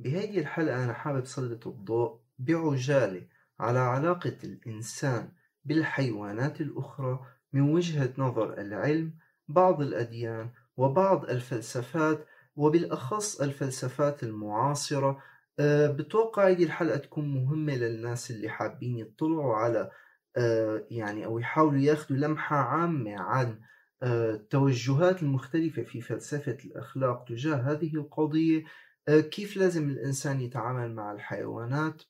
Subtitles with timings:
[0.00, 3.22] بهذه الحلقة أنا حابب سلط الضوء بعجالة
[3.60, 5.28] على علاقة الإنسان
[5.64, 7.20] بالحيوانات الأخرى
[7.52, 9.12] من وجهة نظر العلم
[9.48, 12.26] بعض الأديان وبعض الفلسفات
[12.56, 15.22] وبالأخص الفلسفات المعاصرة.
[15.58, 19.90] أه بتوقع هذه الحلقة تكون مهمة للناس اللي حابين يطلعوا على
[20.36, 23.60] أه يعني أو يحاولوا ياخذوا لمحة عامة عن
[24.02, 28.64] أه التوجهات المختلفة في فلسفة الأخلاق تجاه هذه القضية.
[29.08, 32.02] كيف لازم الإنسان يتعامل مع الحيوانات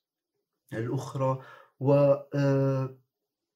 [0.73, 1.41] الأخرى؟
[1.79, 1.93] و
[2.35, 2.97] أه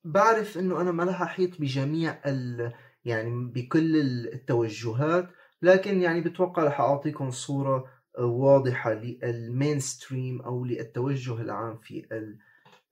[0.05, 2.73] بعرف إنه أنا ما رح أحيط بجميع ال
[3.05, 3.95] يعني بكل
[4.33, 5.29] التوجهات
[5.61, 7.85] لكن يعني بتوقع رح أعطيكم صورة
[8.19, 12.29] واضحة للمين ستريم أو للتوجه العام في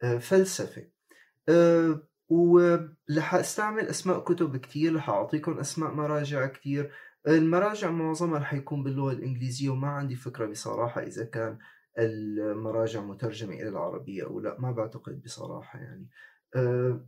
[0.04, 0.88] الفلسفة
[2.30, 6.92] ورح أستعمل أسماء كتب كتير رح أعطيكم أسماء مراجع كتير.
[7.28, 11.58] المراجع معظمها رح يكون باللغة الإنجليزية وما عندي فكرة بصراحة إذا كان
[12.00, 16.10] المراجع مترجمة إلى العربية أو لا ما بعتقد بصراحة يعني.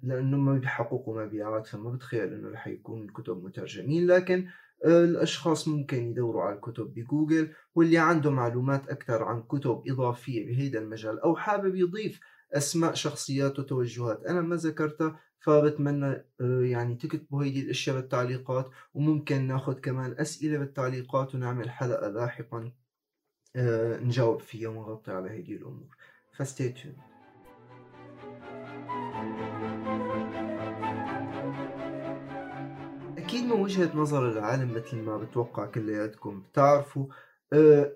[0.03, 4.07] لأنه ما بيحققوا مبيعات فما بتخيل إنه رح يكون الكتب مترجمين.
[4.07, 4.47] لكن
[4.85, 11.19] الأشخاص ممكن يدوروا على الكتب بجوجل واللي عنده معلومات أكثر عن كتب إضافية بهذا المجال
[11.19, 12.19] أو حابب يضيف
[12.53, 14.25] أسماء شخصيات وتوجهات.
[14.25, 16.23] أنا ما ذكرتها فبتمنى
[16.71, 22.71] يعني تكتبوا هيدي الأشياء بالتعليقات وممكن ناخذ كمان أسئلة بالتعليقات ونعمل حلقة لاحقا
[24.01, 25.95] نجاوب فيها ونغطي على هيدي الأمور.
[26.37, 26.97] فستي تيوند.
[33.17, 37.05] أكيد من وجهة نظر العالم مثل ما بتوقع كلياتكم بتعرفوا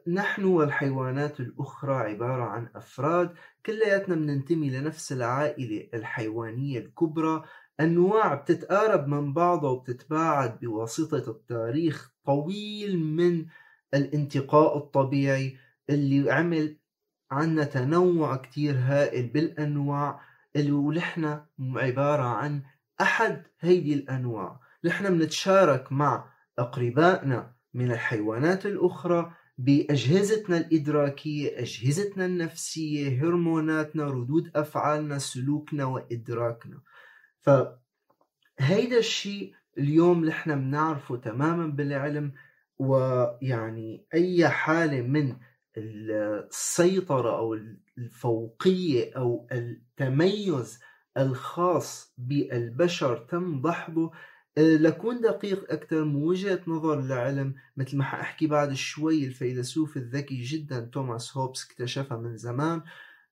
[0.08, 3.34] نحن والحيوانات الأخرى عبارة عن أفراد
[3.66, 7.44] كلياتنا بننتمي لنفس العائلة الحيوانية الكبرى.
[7.80, 13.46] أنواع بتتقارب من بعضها وبتتباعد بواسطة التاريخ طويل من
[13.94, 15.58] الانتقاء الطبيعي
[15.90, 16.78] اللي عمل
[17.32, 20.20] عنا تنوع كتير هائل بالأنواع
[20.56, 22.62] اللي ونحن عبارة عن
[23.02, 24.60] أحد هيدي الأنواع.
[24.84, 26.26] نحن بنتشارك مع
[26.60, 36.82] أقربائنا من الحيوانات الأخرى بأجهزتنا الإدراكية أجهزتنا النفسية هرموناتنا ردود أفعالنا سلوكنا وإدراكنا.
[37.42, 42.32] فهيدا الشيء اليوم نحن بنعرفه تماما بالعلم
[42.80, 45.36] ويعني أي حالة من
[45.78, 47.54] السيطرة أو
[47.98, 50.80] الفوقية أو التميز
[51.18, 54.12] الخاص بالبشر تم دحضه
[54.60, 60.80] لكون دقيق أكثر من وجهة نظر العلم مثل ما حأحكي بعد شوي الفيلسوف الذكي جدا
[60.80, 62.82] توماس هوبس اكتشفها من زمان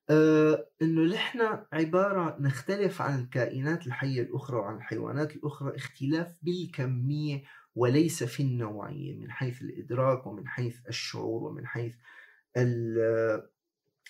[0.10, 1.40] آه إنه نحن
[1.74, 7.44] عبارة نختلف عن الكائنات الحية الأخرى وعن الحيوانات الأخرى اختلاف بالكمية
[7.76, 11.96] وليس في النوعية من حيث الإدراك ومن حيث الشعور ومن حيث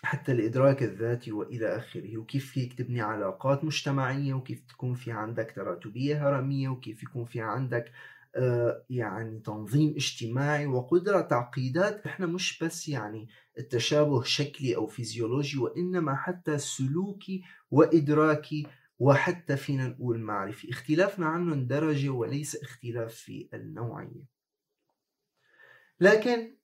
[0.04, 6.30] حتى الإدراك الذاتي وإلى آخره وكيف فيك تبني علاقات مجتمعية وكيف تكون في عندك تراتبية
[6.30, 7.92] هرمية وكيف يكون في عندك
[8.90, 12.06] يعني تنظيم اجتماعي وقدرة تعقيدات.
[12.06, 13.28] إحنا مش بس يعني
[13.58, 18.68] التشابه شكلي أو فيزيولوجي وإنما حتى سلوكي وإدراكي
[19.00, 20.70] وحتى فينا نقول معرفي.
[20.70, 24.38] اختلافنا عنهم درجة وليس اختلاف في النوعية.
[26.00, 26.57] لكن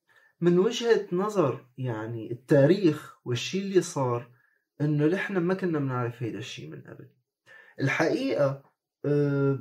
[0.44, 4.28] من وجهة نظر يعني التاريخ والشي اللي صار
[4.81, 7.08] إنه نحن ما كنا بنعرف هيدا الشيء من قبل.
[7.80, 8.64] الحقيقة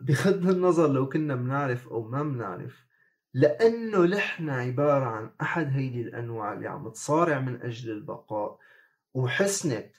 [0.06, 2.86] بغض النظر لو كنا بنعرف أو ما بنعرف
[3.34, 8.58] لأنه نحن عبارة عن أحد هيدي الأنواع اللي عم تصارع من أجل البقاء
[9.14, 9.90] وحسنت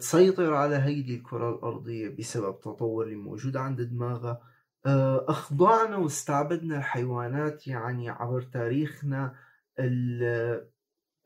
[0.00, 4.40] تسيطر على هيدي الكرة الأرضية بسبب التطور اللي موجود عند دماغها.
[5.28, 9.34] أخضعنا واستعبدنا الحيوانات يعني عبر تاريخنا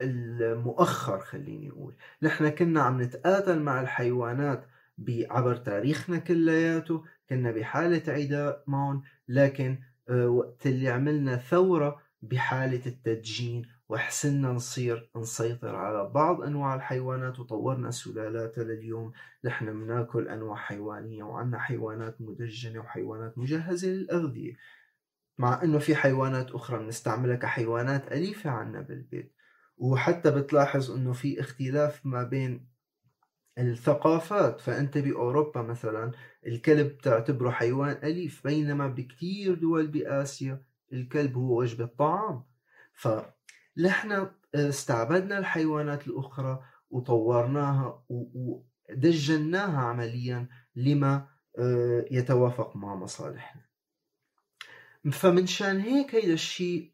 [0.02, 1.94] المؤخر خليني أقول.
[2.22, 4.66] نحن كنا عم نتقاتل مع الحيوانات
[5.08, 9.78] عبر تاريخنا كلياته كنا بحالة عداء معهم لكن
[10.10, 18.64] وقت اللي عملنا ثورة بحالة التدجين وحسنا نصير نسيطر على بعض أنواع الحيوانات وطورنا سلالاتها
[18.64, 19.12] لليوم.
[19.44, 24.52] نحن بناكل أنواع حيوانية وعنا حيوانات مدجنة وحيوانات مجهزة للأغذية.
[25.38, 29.34] مع إنه في حيوانات أخرى بنستعملها كحيوانات أليفة عنا بالبيت.
[29.76, 32.68] وحتى بتلاحظ إنه في اختلاف ما بين
[33.58, 34.60] الثقافات.
[34.60, 36.12] فأنت بأوروبا مثلا
[36.46, 40.62] الكلب تعتبره حيوان أليف بينما بكتير دول بآسيا
[40.92, 42.44] الكلب هو وجبة طعام.
[42.94, 51.28] فنحن استعبدنا الحيوانات الأخرى وطورناها ودجناها عمليا لما
[52.10, 53.65] يتوافق مع مصالحنا.
[55.12, 56.92] فمنشان هيك هيدا الشيء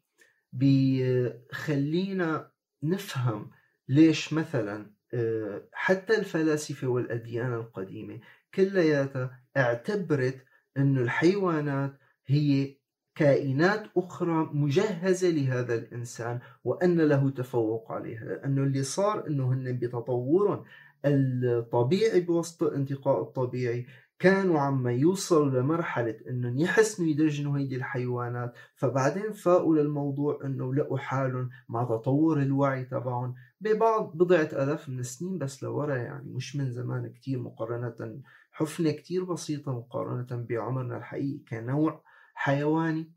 [0.53, 2.51] بخلينا
[2.83, 3.51] نفهم
[3.89, 8.19] ليش مثلا آه، حتى الفلاسفة والأديان القديمة
[8.53, 10.45] كلياتها اعتبرت
[10.77, 12.75] أن الحيوانات هي
[13.15, 20.63] كائنات أخرى مجهزة لهذا الإنسان وأن له تفوق عليها لأنه اللي صار أنه هن بتطورهم
[21.05, 23.85] الطبيعي بوسط الانتقاء الطبيعي
[24.23, 28.53] كانوا عم يوصلوا لمرحلة انهم يحسنوا يدجنوا هيدي الحيوانات.
[28.75, 35.37] فبعدين فاقوا للموضوع إنه لقوا حالهم مع تطور الوعي تبعهم ببعض بضعة آلاف من السنين
[35.37, 38.21] بس لورا يعني مش من زمان كتير مقارنة
[38.51, 42.03] حفنة كتير بسيطة مقارنة بعمرنا الحقيقي كنوع
[42.33, 43.11] حيواني.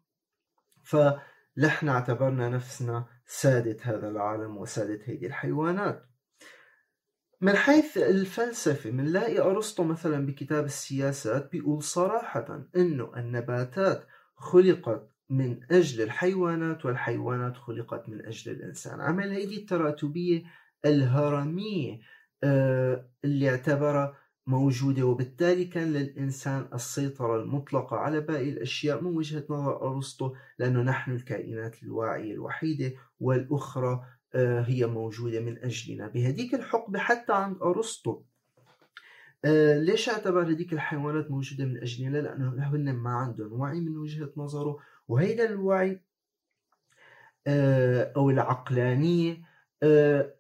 [0.82, 6.06] فنحن اعتبرنا نفسنا سادة هذا العالم وسادة هذه الحيوانات.
[7.40, 14.06] من حيث الفلسفة منلاقي أرسطو مثلا بكتاب السياسات بيقول صراحة أنه النباتات
[14.36, 19.00] خلقت من أجل الحيوانات والحيوانات خلقت من أجل الإنسان.
[19.00, 20.42] عمل هذه التراتبية
[20.84, 22.00] الهرمية
[22.44, 24.16] آه، اللي اعتبرها
[24.46, 31.12] موجودة وبالتالي كان للإنسان السيطرة المطلقة على باقي الأشياء من وجهة نظر أرسطو لأنه نحن
[31.12, 34.04] الكائنات الواعية الوحيدة والأخرى
[34.36, 36.08] هي موجودة من أجلنا.
[36.08, 38.22] بهديك الحقبة حتى عند أرسطو.
[39.44, 44.30] آه، ليش اعتبر هذيك الحيوانات موجودة من أجلنا؟ لأنه هن ما عندهم وعي من وجهة
[44.36, 44.78] نظره.
[45.08, 46.00] وهيدا الوعي
[47.46, 49.42] آه، أو العقلانية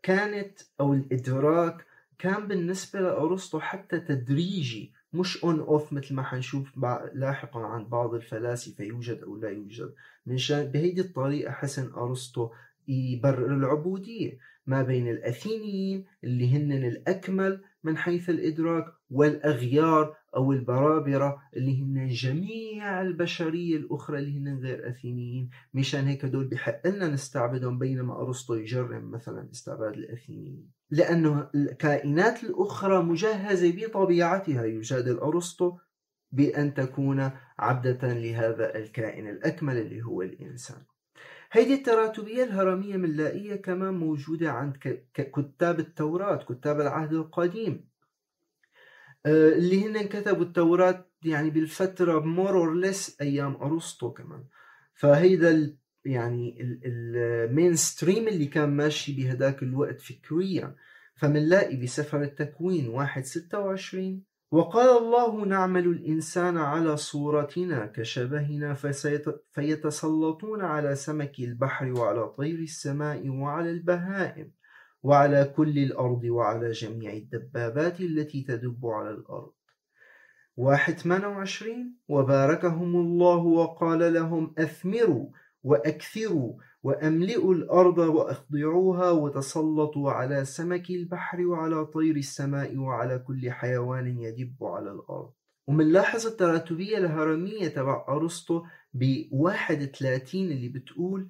[0.02, 1.86] كانت أو الإدراك
[2.18, 6.78] كان بالنسبة لأرسطو حتى تدريجي مش on off مثل ما حنشوف
[7.14, 9.94] لاحقا عند بعض الفلاسفة يوجد أو لا يوجد.
[10.26, 12.50] من شان بهيدي الطريقة حسن أرسطو
[12.88, 21.82] يبرر العبودية ما بين الأثينيين اللي هن الأكمل من حيث الإدراك والأغيار أو البرابرة اللي
[21.82, 28.20] هن جميع البشرية الأخرى اللي هن غير أثينيين مشان هيك دول بحق لنا نستعبدهم بينما
[28.20, 34.64] أرسطو يجرم مثلا استعباد الأثينيين لأنه الكائنات الأخرى مجهزة بطبيعتها.
[34.64, 35.78] يجادل أرسطو
[36.32, 40.82] بأن تكون عبدة لهذا الكائن الأكمل اللي هو الإنسان.
[41.52, 47.88] هيدي التراتبية الهرمية بنلاقيها كمان موجودة عند كتاب التوراة كتاب العهد القديم.
[49.26, 54.44] آه، اللي هن كتبوا التوراة يعني بالفترة or less أيام أرسطو كمان.
[54.94, 60.76] فهيدا يعني المين ستريم اللي كان ماشي بهداك الوقت فكريا.
[61.16, 68.74] فمنلاقي بسفر التكوين واحد ستة وعشرين وقال الله نعمل الإنسان على صورتنا كشبهنا
[69.52, 74.52] فيتسلطون على سمك البحر وعلى طير السماء وعلى البهائم
[75.02, 79.52] وعلى كل الأرض وعلى جميع الدبابات التي تدب على الأرض.
[80.56, 85.30] واحد 28 وباركهم الله وقال لهم أثمروا
[85.62, 94.64] وأكثروا وأملئوا الأرض وأخضعوها وتسلطوا على سمك البحر وعلى طير السماء وعلى كل حيوان يدب
[94.64, 95.32] على الأرض.
[95.68, 98.62] ومنلاحظ التراتبية الهرمية تبع أرسطو
[98.94, 101.28] ب 31 اللي بتقول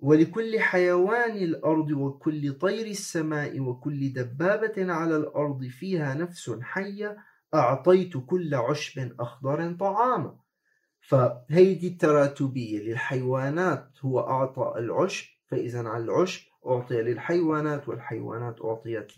[0.00, 7.16] ولكل حيوان الأرض وكل طير السماء وكل دبابة على الأرض فيها نفس حية
[7.54, 10.36] أعطيت كل عشب أخضر طعاما.
[11.08, 19.12] فهيدي التراتبية للحيوانات هو أعطى العشب فإذا على العشب أعطي للحيوانات والحيوانات أعطيت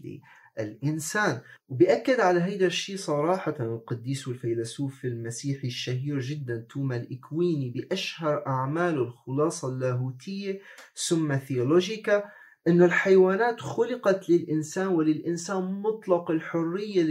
[0.59, 1.41] للإنسان.
[1.69, 9.69] وبيأكد على هيدا الشيء صراحة القديس والفيلسوف المسيحي الشهير جدا توما الإكويني بأشهر أعماله الخلاصة
[9.69, 10.61] اللاهوتية
[10.95, 12.25] ثم ثيولوجيكا
[12.69, 17.03] أن الحيوانات خلقت للإنسان وللإنسان مطلق الحرية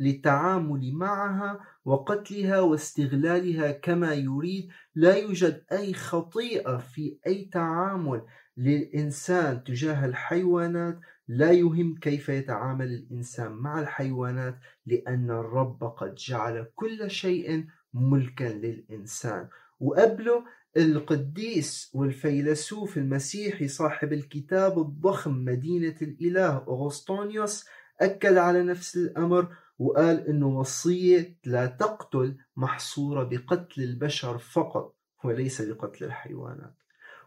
[0.00, 8.22] للتعامل معها وقتلها واستغلالها كما يريد لا يوجد أي خطيئة في أي تعامل
[8.56, 10.98] للإنسان تجاه الحيوانات.
[11.28, 17.64] لا يهم كيف يتعامل الإنسان مع الحيوانات لأن الرب قد جعل كل شيء
[17.94, 19.48] ملكا للإنسان.
[19.80, 20.44] وقبله
[20.76, 27.64] القديس والفيلسوف المسيحي صاحب الكتاب الضخم مدينة الإله أغسطونيوس
[28.00, 36.04] أكد على نفس الأمر وقال إنه وصية لا تقتل محصورة بقتل البشر فقط وليس بقتل
[36.04, 36.74] الحيوانات.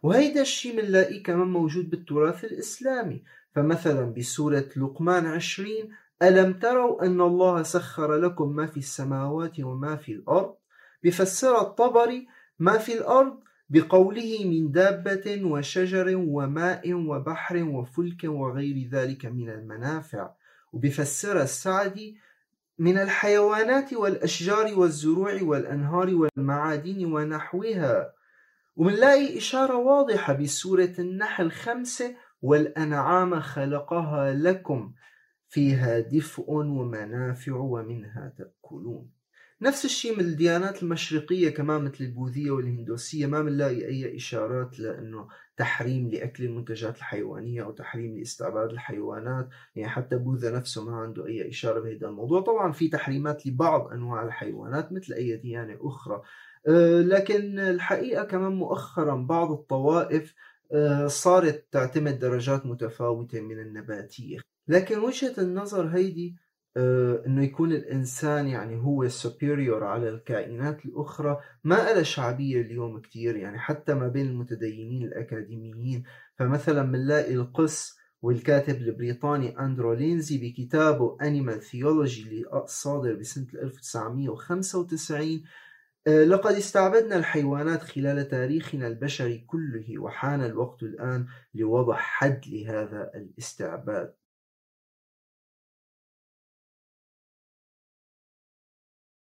[0.03, 3.23] وهيدا الشيء بنلاقيه كمان موجود بالتراث الإسلامي.
[3.55, 5.89] فمثلا بسورة لقمان عشرين
[6.21, 10.55] ألم تروا أن الله سخر لكم ما في السماوات وما في الأرض؟
[11.03, 12.27] بفسر الطبري
[12.59, 13.39] ما في الأرض؟
[13.69, 20.29] بقوله من دابة وشجر وماء وبحر وفلك وغير ذلك من المنافع.
[20.73, 22.17] وبفسر السعدي
[22.79, 28.13] من الحيوانات والأشجار والزروع والأنهار والمعادن ونحوها.
[28.75, 34.93] ومنلاقي إشارة واضحة بسورة النحل خمسة والأنعام خلقها لكم
[35.49, 39.11] فيها دفء ومنافع ومنها تأكلون.
[39.61, 45.27] نفس الشيء من الديانات المشرقية كمان مثل البوذية والهندوسية ما بنلاقي أي إشارات لأنه
[45.57, 51.49] تحريم لأكل المنتجات الحيوانية أو تحريم لاستعباد الحيوانات يعني حتى بوذا نفسه ما عنده أي
[51.49, 52.41] إشارة بهذا الموضوع.
[52.41, 56.21] طبعا في تحريمات لبعض أنواع الحيوانات مثل أي ديانة أخرى.
[56.67, 60.33] أه، لكن الحقيقة كمان مؤخرا بعض الطوائف
[60.71, 64.37] أه، صارت تعتمد درجات متفاوتة من النباتية.
[64.67, 66.46] لكن وجهة النظر هيدي آه،
[66.77, 71.39] إنه يكون الإنسان يعني هو superior على الكائنات الأخرى.
[71.63, 76.03] ما لها شعبية اليوم كثير يعني حتى ما بين المتدينين الأكاديميين.
[76.35, 85.43] فمثلا بنلاقي القس والكاتب البريطاني أندرو لينزي بكتابه Animal Theology اللي صادر بسنة 1995
[86.07, 94.13] آه، لقد استعبدنا الحيوانات خلال تاريخنا البشري كله وحان الوقت الآن لوضع حد لهذا الاستعباد.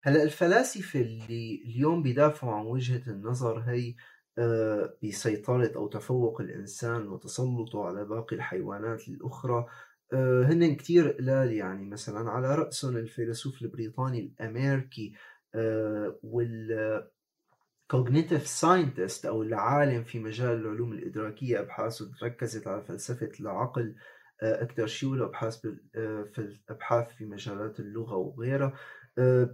[0.06, 3.96] هلا الفلاسفة اللي اليوم بيدافعوا عن وجهة النظر هي
[4.38, 9.66] آه، بسيطرة أو تفوق الإنسان وتسلطه على باقي الحيوانات الأخرى
[10.14, 11.54] آه، هن كتير قلال.
[11.54, 15.14] يعني مثلا على رأسهم الفيلسوف البريطاني الأمريكي
[15.56, 17.08] آه، وال
[17.94, 18.66] cognitive
[19.26, 23.96] أو العالم في مجال العلوم الإدراكية أبحاثه ركزت على فلسفة العقل
[24.44, 25.32] أكثر شيء
[26.34, 28.74] في أبحاث في مجالات اللغة وغيرها.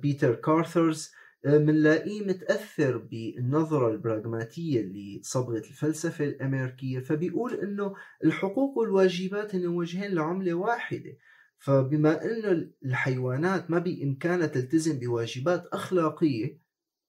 [0.01, 1.11] بيتر كارثرز
[1.45, 10.53] بنلاقيه متأثر بالنظرة البراغماتية اللي صبغت الفلسفة الأمريكية فبيقول إنه الحقوق والواجبات هن وجهين لعملة
[10.53, 11.17] واحدة.
[11.57, 16.61] فبما إنه الحيوانات ما بإمكانها تلتزم بواجبات أخلاقية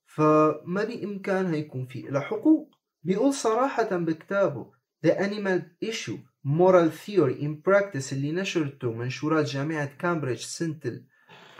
[0.06, 2.74] فما بإمكانها يكون في لها حقوق.
[3.02, 4.72] بيقول صراحة بكتابه
[5.06, 10.80] The Animal Issue Moral Theory in Practice اللي نشرته منشورات جامعة كامبريدج سنة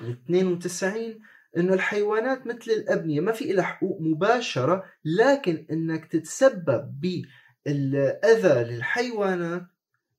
[0.03, 1.21] 92
[1.57, 9.63] إنه الحيوانات مثل الأبنية ما في لها حقوق مباشرة لكن إنك تتسبب بالأذى للحيوانات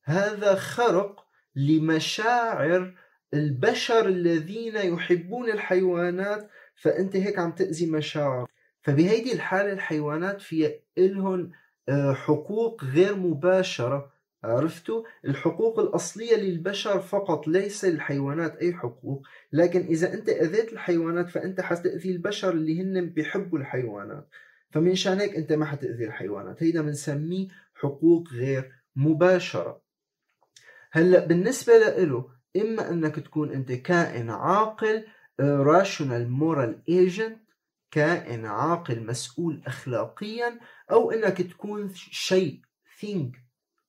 [0.04, 1.26] هذا خرق
[1.56, 2.94] لمشاعر
[3.34, 8.46] البشر الذين يحبون الحيوانات فأنت هيك عم تأذي مشاعر
[8.82, 11.50] فبهيدي الحالة الحيوانات في لهم
[11.88, 14.13] آه، حقوق غير مباشرة.
[14.44, 18.56] عرفتوا؟ الحقوق الأصلية للبشر فقط ليس للحيوانات.
[18.56, 19.22] أي حقوق؟
[19.52, 24.28] لكن إذا أنت أذيت الحيوانات فأنت حتأذي البشر اللي هن بيحبوا الحيوانات.
[24.70, 26.62] فمن شان هيك أنت ما حتأذي الحيوانات.
[26.62, 29.82] هيدا بنسميه حقوق غير مباشرة.
[30.92, 35.04] هلأ بالنسبة له إما أنك تكون أنت كائن عاقل
[35.40, 37.38] rational moral agent
[37.90, 40.60] كائن عاقل مسؤول أخلاقيا
[40.90, 42.60] أو أنك تكون شيء
[43.00, 43.43] thing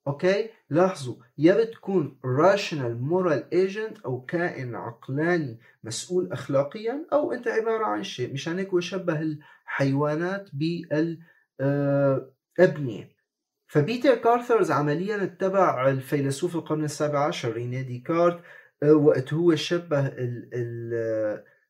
[0.08, 7.86] أوكي؟ لاحظوا يا بتكون rational moral agent أو كائن عقلاني مسؤول اخلاقيا أو أنت عبارة
[7.86, 10.50] عن شيء مشان هيك هو شبه الحيوانات
[11.60, 13.16] بالابنيه
[13.68, 18.40] فبيتر كارثرز عمليا اتبع الفيلسوف القرن السابع عشر ريني ديكارت
[18.84, 20.12] آه، وقت هو شبه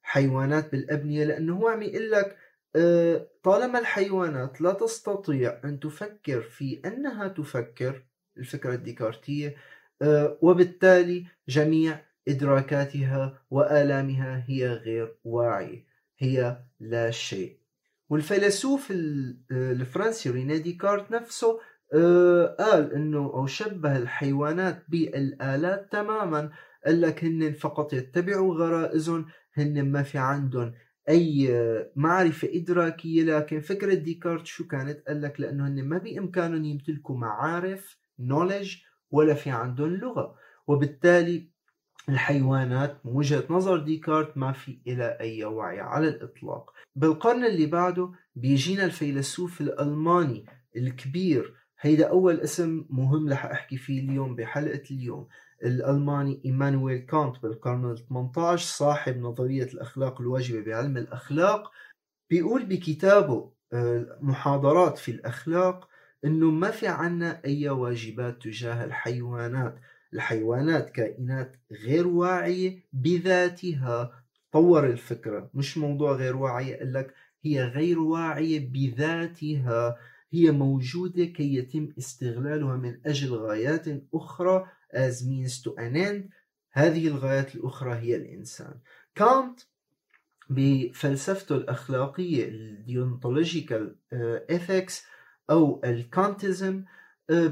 [0.04, 2.38] الحيوانات بالأبنية لأنه هو عم يقول لك
[2.76, 8.06] آه، طالما الحيوانات لا تستطيع أن تفكر في أنها تفكر
[8.38, 9.56] الفكرة الديكارتية
[10.02, 15.86] آه، وبالتالي جميع إدراكاتها وآلامها هي غير واعية
[16.18, 17.58] هي لا شيء.
[18.10, 18.96] والفيلسوف آه،
[19.52, 21.60] الفرنسي ريني ديكارت نفسه
[21.94, 26.52] آه، قال إنه أو شبه الحيوانات بالآلات تماما
[26.86, 30.74] قال لك هن فقط يتبعوا غرائزهم هن ما في عندهم
[31.10, 31.50] أي
[31.96, 37.98] معرفة إدراكية لكن فكرة ديكارت شو كانت؟ قال لك لأنه هن ما بإمكانهم يمتلكوا معارف
[38.22, 38.78] knowledge
[39.12, 40.36] ولا في عندهم لغة.
[40.68, 41.50] وبالتالي
[42.10, 46.74] الحيوانات من وجهة نظر ديكارت ما في إلى أي وعي على الإطلاق.
[46.96, 50.46] بالقرن اللي بعده بيجينا الفيلسوف الألماني
[50.76, 51.56] الكبير.
[51.80, 55.28] هيدا أول اسم مهم رح أحكي فيه اليوم بحلقة اليوم.
[55.64, 61.72] الألماني إيمانويل كانت بالقرن ال 18 صاحب نظرية الأخلاق الواجبة بعلم الأخلاق.
[62.30, 65.90] بيقول بكتابه آه، محاضرات في الأخلاق.
[66.26, 69.80] إنه ما في عنا أي واجبات تجاه الحيوانات.
[70.14, 74.24] الحيوانات كائنات غير واعية بذاتها.
[74.52, 77.14] طور الفكرة مش موضوع غير واعية لك
[77.44, 79.98] هي غير واعية بذاتها.
[80.32, 86.24] هي موجودة كي يتم استغلالها من أجل غايات أخرى as means to an end.
[86.72, 88.74] هذه الغايات الأخرى هي الإنسان.
[89.16, 89.60] كانت
[90.50, 93.96] بفلسفته الأخلاقية الديونتولوجيكال
[94.52, 94.94] ethics
[95.50, 96.84] أو الكانتزم
[97.30, 97.48] آه،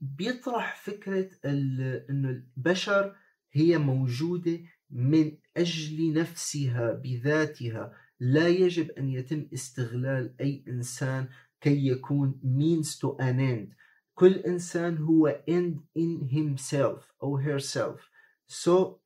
[0.00, 3.16] بيطرح فكرة أنه البشر
[3.52, 4.60] هي موجودة
[4.90, 7.92] من أجل نفسها بذاتها.
[8.20, 11.28] لا يجب أن يتم استغلال أي إنسان
[11.60, 13.74] كي يكون means to an end.
[14.14, 18.00] كل إنسان هو end in himself أو herself.
[18.48, 19.00] So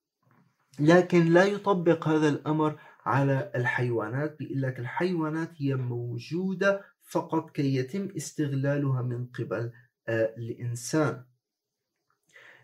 [0.81, 8.09] لكن لا يطبق هذا الأمر على الحيوانات بيقول لك الحيوانات هي موجودة فقط كي يتم
[8.17, 9.73] استغلالها من قبل
[10.09, 11.25] آه، الإنسان.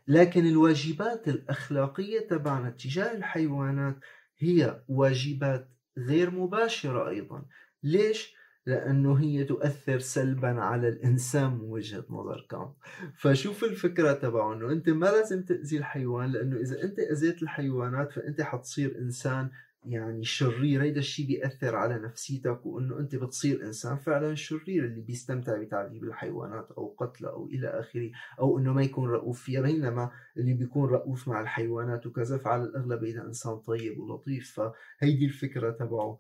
[0.06, 3.96] لكن الواجبات الأخلاقية تبعنا تجاه الحيوانات
[4.38, 7.44] هي واجبات غير مباشرة أيضا.
[7.82, 8.34] ليش؟
[8.66, 12.72] لأنه هي تؤثر سلبا على الإنسان من وجهة نظر كانت
[13.16, 18.40] فشوف الفكرة تبعه أنه أنت ما لازم تأذي الحيوان لأنه إذا أنت أذيت الحيوانات فأنت
[18.42, 19.50] حتصير إنسان
[19.84, 25.58] يعني شرير هيدا الشيء بيأثر على نفسيتك وإنه أنت بتصير إنسان فعلا شرير اللي بيستمتع
[25.58, 28.10] بتعذيب الحيوانات أو قتلها أو إلى آخره
[28.40, 33.04] أو إنه ما يكون رؤوف فيها بينما اللي بيكون رؤوف مع الحيوانات وكذا فعلى الأغلب
[33.04, 34.60] هيدا إنسان طيب ولطيف.
[35.00, 36.18] فهيدي الفكرة تبعه.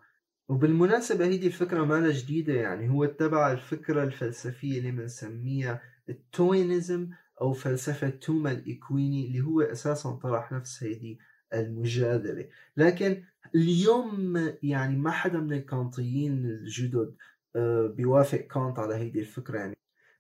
[0.48, 8.08] وبالمناسبة هيدي الفكرة ما جديدة يعني هو اتبع الفكرة الفلسفية اللي بنسميها التوينزم أو فلسفة
[8.08, 11.18] توما الإكويني اللي هو أساسا طرح نفس هيدي
[11.54, 12.48] المجادلة.
[12.76, 13.22] لكن
[13.54, 17.16] اليوم يعني ما حدا من الكانطيين الجدد
[17.56, 19.76] آه، بيوافق كانت على هيدي الفكرة يعني.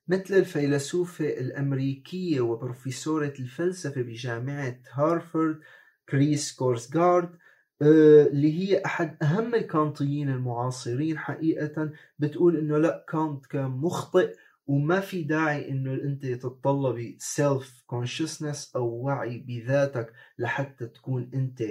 [0.08, 5.60] مثل الفيلسوفة الأمريكية وبروفيسورة الفلسفة بجامعة هارفارد
[6.08, 7.38] كريس كورسغارد
[7.82, 11.90] آه، اللي هي أحد أهم الكانطيين المعاصرين حقيقة.
[12.18, 14.36] بتقول إنه لأ كانت كان مخطئ
[14.66, 21.62] وما في داعي إنه أنت تتطلبي self consciousness أو وعي بذاتك لحتى تكون أنت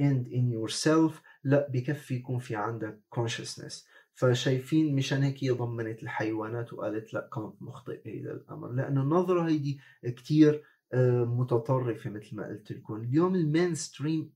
[0.00, 6.72] end in yourself لا بكفي يكون في عندك consciousness فشايفين مشان هيك هي ضمنت الحيوانات
[6.72, 8.72] وقالت لا كانت مخطئ هذا الأمر.
[8.72, 12.94] لأنه النظرة هيدي كثير آه، متطرفة مثل ما قلت لكم.
[12.96, 14.32] اليوم ال mainstream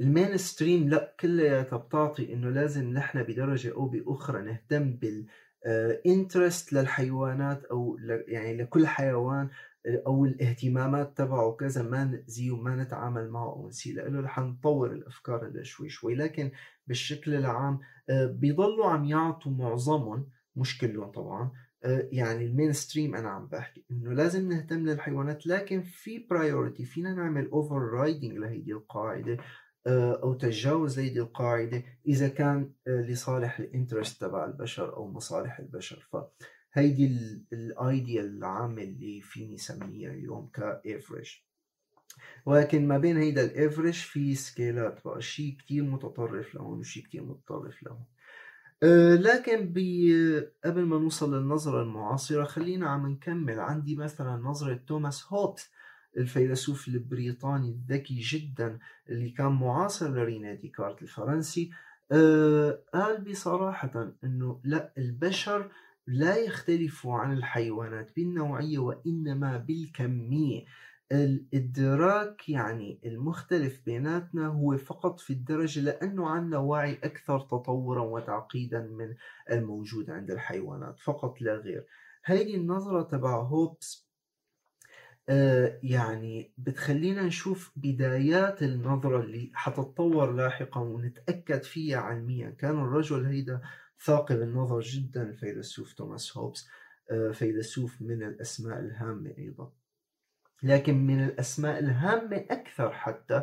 [0.00, 5.26] ال mainstream لا كلياتها بتعطي إنه لازم نحن بدرجة أو بأخرى نهتم بال
[6.06, 9.48] interest آه، للحيوانات أو يعني لكل حيوان
[10.06, 15.62] أو الاهتمامات تبعه كذا ما نأذيه وما نتعامل معه أو نسيء له رح نطور الأفكار
[15.62, 16.14] شوي شوي.
[16.14, 16.50] لكن
[16.86, 21.50] بالشكل العام آه، بيضلوا عم يعطوا معظمهم مش كلهم طبعا
[22.12, 27.48] يعني ال mainstream أنا عم بحكي إنه لازم نهتم للحيوانات لكن في priority فينا نعمل
[27.48, 29.36] overriding لهيدي القاعدة
[29.86, 35.58] آه، أو تجاوز هذه القاعدة إذا كان آه، لصالح ال interest تبع البشر أو مصالح
[35.58, 36.08] البشر.
[36.70, 37.06] فهيدي
[37.52, 41.30] ال idea العامة اللي فيني سميها اليوم ك average
[42.46, 47.24] ولكن ما بين هيدا ال average في سكيلات بقى شيء كتير متطرف لهون وشيء كتير
[47.24, 48.04] متطرف لهون.
[48.82, 49.66] أه لكن
[50.64, 53.60] قبل ما نوصل للنظرة المعاصرة خلينا عم نكمل.
[53.60, 55.68] عندي مثلا نظرة توماس هوبز
[56.16, 58.78] الفيلسوف البريطاني الذكي جدا
[59.08, 61.70] اللي كان معاصر لريني ديكارت الفرنسي.
[62.12, 65.70] آه قال بصراحة أنه لأ البشر
[66.08, 70.64] لا يختلفوا عن الحيوانات بالنوعية وإنما بالكمية.
[71.12, 79.14] الإدراك يعني المختلف بيناتنا هو فقط في الدرجة لأنه عندنا وعي أكثر تطورا وتعقيدا من
[79.50, 81.86] الموجود عند الحيوانات فقط لا غير.
[82.24, 84.08] هذه النظرة تبع هوبس
[85.28, 92.50] آه، يعني بتخلينا نشوف بدايات النظرة اللي حتتطور لاحقا ونتأكد فيها علميا.
[92.50, 93.60] كان الرجل هيدا
[94.04, 96.68] ثاقب النظر جدا الفيلسوف توماس هوبس
[97.10, 99.72] آه، فيلسوف من الأسماء الهامة أيضا.
[100.62, 103.42] لكن من الأسماء الهامة أكثر حتى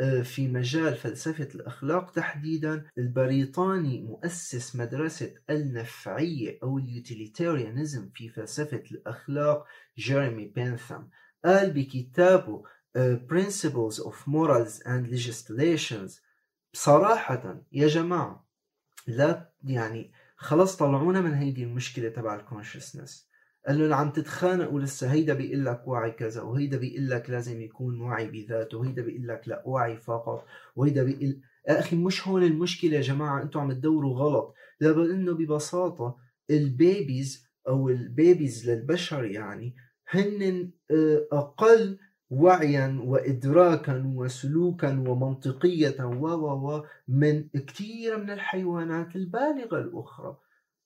[0.00, 9.66] آه، في مجال فلسفة الأخلاق تحديدا البريطاني مؤسس مدرسة النفعية أو اليوتيليتاريانزم في فلسفة الأخلاق
[9.98, 11.10] جيريمي بينثام.
[11.44, 16.20] قال بكتابه uh, Principles of Morals and Legislations
[16.72, 18.51] بصراحة يا جماعة
[19.06, 23.32] لا يعني خلص طلعونا من هيدي المشكلة تبع ال consciousness
[23.66, 28.26] قال عم تتخانقوا لسه هيدا بيقول لك وعي كذا وهيدا بيقول لك لازم يكون وعي
[28.26, 33.00] بذاته وهيدا بيقول لك لا وعي فقط وهيدا بيقول يا أخي مش هون المشكلة يا
[33.00, 34.54] جماعة أنتم عم تدوروا غلط.
[34.80, 36.16] لأنه ببساطة
[36.50, 39.76] ال babies أو ال babies للبشر يعني
[40.08, 41.98] هن آه، أقل
[42.32, 50.36] وعيا وإدراكا وسلوكا ومنطقية و و من كثير من الحيوانات البالغة الأخرى.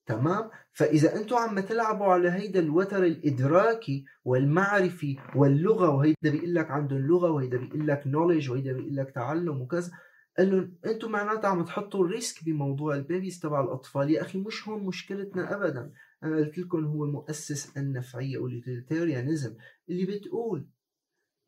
[0.07, 6.99] تمام؟ فإذا أنتم عم تلعبوا على هيدا الوتر الإدراكي والمعرفي واللغة وهيدا بيقول لك عندهم
[7.07, 9.91] لغة وهيدا بيقول لك knowledge وهيدا بيقول لك تعلم وكذا
[10.39, 14.11] قال له أنتم معناتها عم تحطوا ال risk بموضوع ال babies تبع الأطفال.
[14.11, 15.93] يا أخي مش هون مشكلتنا ابدا.
[16.23, 19.55] أنا قلت لكم هو مؤسس النفعية أو ال utilitarianism
[19.89, 20.67] اللي بتقول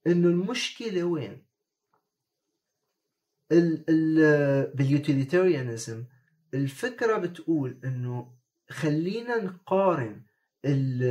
[0.09, 1.43] إنه المشكلة وين؟
[3.53, 6.05] ال ال بال utilitarianism
[6.55, 8.35] الفكرة بتقول إنه
[8.71, 10.23] خلينا نقارن
[10.65, 11.03] ال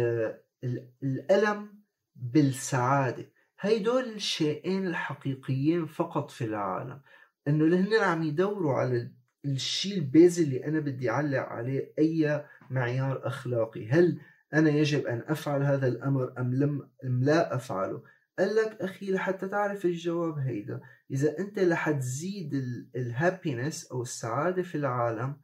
[0.63, 1.69] ال الألم
[2.15, 3.25] بالسعادة.
[3.59, 7.01] هيدول الشيئين الحقيقيين فقط في العالم.
[7.47, 9.11] إنه اللي هن عم يدوروا على
[9.45, 13.87] الشيء ال base اللي أنا بدي أعلق عليه أي معيار أخلاقي.
[13.87, 14.19] هل
[14.53, 18.03] أنا يجب أن أفعل هذا الأمر أم لم أم لا أفعله؟
[18.39, 21.59] قال لك أخي لحتى تعرف الجواب هيدا إذا أنت
[21.99, 22.53] تزيد
[22.95, 25.37] ال happiness أو السعادة في العالم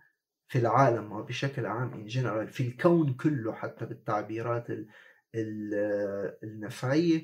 [0.47, 4.67] في العالم وبشكل عام in general في الكون كله حتى بالتعبيرات
[6.43, 7.21] النفعية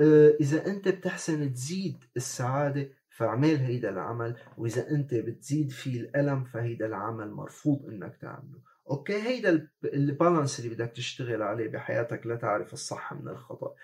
[0.00, 6.86] آه، إذا أنت بتحسن تزيد السعادة فاعمل هيدا العمل وإذا أنت بتزيد فيه الألم فهيدا
[6.86, 8.60] العمل مرفوض إنك تعمله.
[8.90, 13.74] okay؟ هيدا ال balance اللي بدك تشتغل عليه بحياتك لتعرف الصح من الخطأ.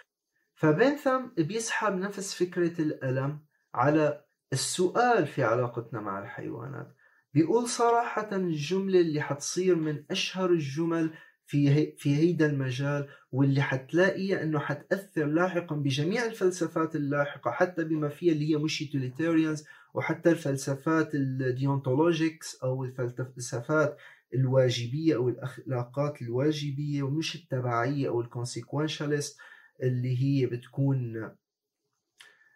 [0.61, 3.41] فبنثام بيسحب نفس فكرة الألم
[3.75, 6.95] على السؤال في علاقتنا مع الحيوانات.
[7.35, 11.11] بيقول صراحة الجملة اللي حتصير من أشهر الجمل
[11.47, 18.09] في هي في هيدا المجال واللي حتلاقيها إنه حتأثر لاحقا بجميع الفلسفات اللاحقة حتى بما
[18.09, 23.97] فيها اللي هي مش utilitarians وحتى الفلسفات ال deontologics أو الفلسفات
[24.35, 29.39] الواجبية أو الأخلاقات الواجبية ومش التبعية أو ال consequentialist
[29.83, 31.31] اللي هي بتكون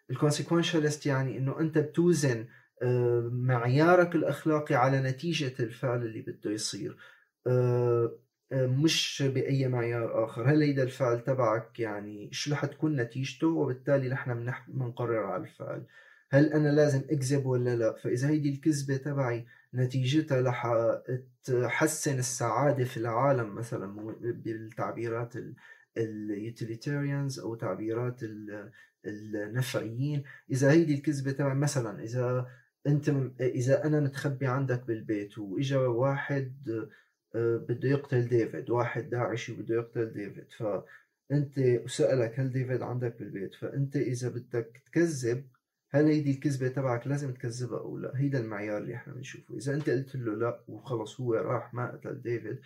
[0.09, 2.45] ال consequentialist يعني إنه أنت بتوزن
[2.81, 6.97] آه، معيارك الأخلاقي على نتيجة الفعل اللي بده يصير.
[7.47, 8.17] آه،
[8.53, 10.51] مش بأي معيار آخر.
[10.51, 15.85] هل هيدا الفعل تبعك يعني شو رح تكون نتيجته؟ وبالتالي نحن بنقرر على الفعل.
[16.31, 20.67] هل أنا لازم أكذب ولا لا؟ فإذا هيدي الكذبة تبعي نتيجتها رح
[21.43, 25.33] تحسن السعادة في العالم مثلا بالتعبيرات
[25.97, 28.19] ال utilitarians أو تعبيرات
[29.05, 30.23] النفعيين.
[30.51, 32.47] إذا هيدي الكذبة تبعي مثلا إذا
[32.87, 33.09] أنت
[33.41, 36.69] إذا أنا متخبي عندك بالبيت وإجا واحد
[37.35, 43.55] آه، بده يقتل ديفيد واحد داعشي بده يقتل ديفيد فأنت سألك هل ديفيد عندك بالبيت؟
[43.55, 45.47] فأنت إذا بدك تكذب
[45.91, 49.57] هل هيدي الكذبة تبعك لازم تكذبها أو لا؟ هيدا المعيار اللي إحنا بنشوفه.
[49.57, 52.59] إذا أنت قلت له لا وخلص هو راح ما قتل ديفيد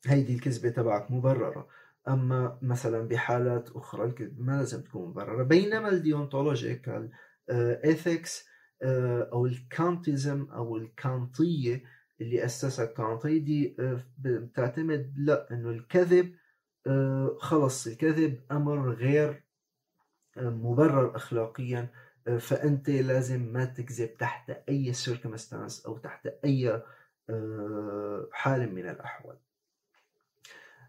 [0.00, 1.68] فهيدي الكذبة تبعك مبررة.
[2.08, 5.42] أما مثلا بحالات أخرى الكذبة ما لازم تكون مبررة.
[5.42, 7.10] بينما ال deontological
[7.50, 8.48] ethics
[8.82, 11.82] آه، أو ال Kantism أو الكانطية
[12.20, 16.34] اللي أسسها كانت هيدي آه، بتعتمد لا إنه الكذب
[16.86, 19.44] آه، خلص الكذب أمر غير
[20.36, 21.88] مبرر أخلاقيا.
[22.38, 26.82] فأنت لازم ما تكذب تحت أي circumstance أو تحت أي
[28.32, 29.36] حال من الأحوال.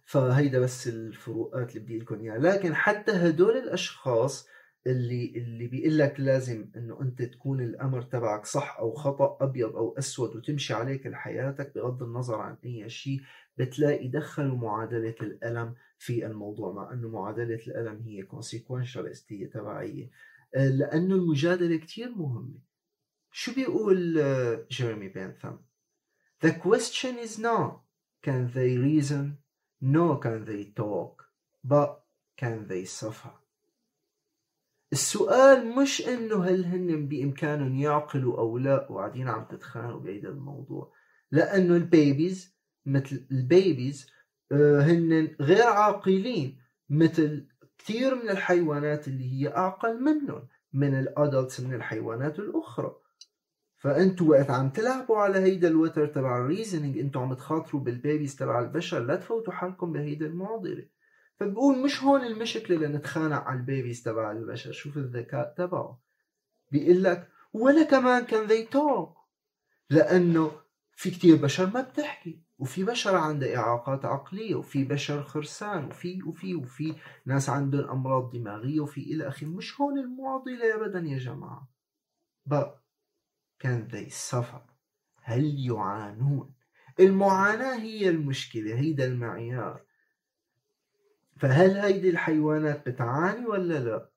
[0.09, 2.37] فهيدا بس الفروقات اللي بدي لكم إياها.
[2.37, 4.47] لكن حتى هدول الأشخاص
[4.87, 9.97] اللي اللي بيقول لك لازم إنه أنت تكون الأمر تبعك صح أو خطأ أبيض أو
[9.97, 13.21] أسود وتمشي عليه كل حياتك بغض النظر عن أي شيء
[13.57, 20.09] بتلاقي دخلوا معادلة الألم في الموضوع مع إنه معادلة الألم هي consequentialist هي تبعية.
[20.55, 22.59] آه، لأنه المجادلة كثير مهمة.
[23.31, 25.55] شو بيقول آه، جيرمي بانثم
[26.45, 27.71] The question is not
[28.25, 29.48] can they reason
[29.81, 31.25] nor can they talk
[31.63, 32.03] but
[32.37, 33.31] can they suffer.
[34.93, 40.93] السؤال مش إنه هل هن بإمكانهم يعقلوا أو لا وقاعدين عم تتخانقوا بهيدا الموضوع.
[41.31, 44.07] لأنه ال babies مثل ال babies
[44.51, 46.57] آه، هن غير عاقلين
[46.89, 52.95] مثل كثير من الحيوانات اللي هي اعقل منهم من ال adults من الحيوانات الأخرى.
[53.79, 58.35] فأنتوا وقت عم تلعبوا على هيدا الوتر تبع ال reasoning أنتوا عم تخاطروا بال babies
[58.35, 60.85] تبع البشر لا تفوتوا حالكم بهيدا المعضلة.
[61.39, 65.99] فبقول مش هون المشكلة لنتخانق على ال babies تبع البشر شوف الذكاء تبعه.
[66.71, 69.19] بيقول لك ولا كمان كان they talk
[69.89, 70.51] لأنه
[70.95, 76.55] في كتير بشر ما بتحكي وفي بشر عندها إعاقات عقلية وفي بشر خرسان وفي وفي
[76.55, 79.47] وفي ناس عندهم أمراض دماغية وفي إلى آخره.
[79.47, 81.69] مش هون المعضلة أبدا يا جماعة.
[82.49, 82.78] but
[83.63, 84.61] can they suffer
[85.21, 86.53] هل يعانون؟
[86.99, 89.81] المعاناة هي المشكلة هيدا المعيار.
[91.37, 94.09] فهل هيدي الحيوانات بتعاني ولا لا؟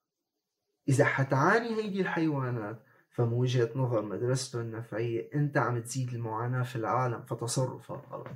[0.88, 7.22] إذا حتعاني هيدي الحيوانات فمن وجهة نظر مدرسته النفعية أنت عم تزيد المعاناة في العالم
[7.22, 8.26] فتصرفك غلط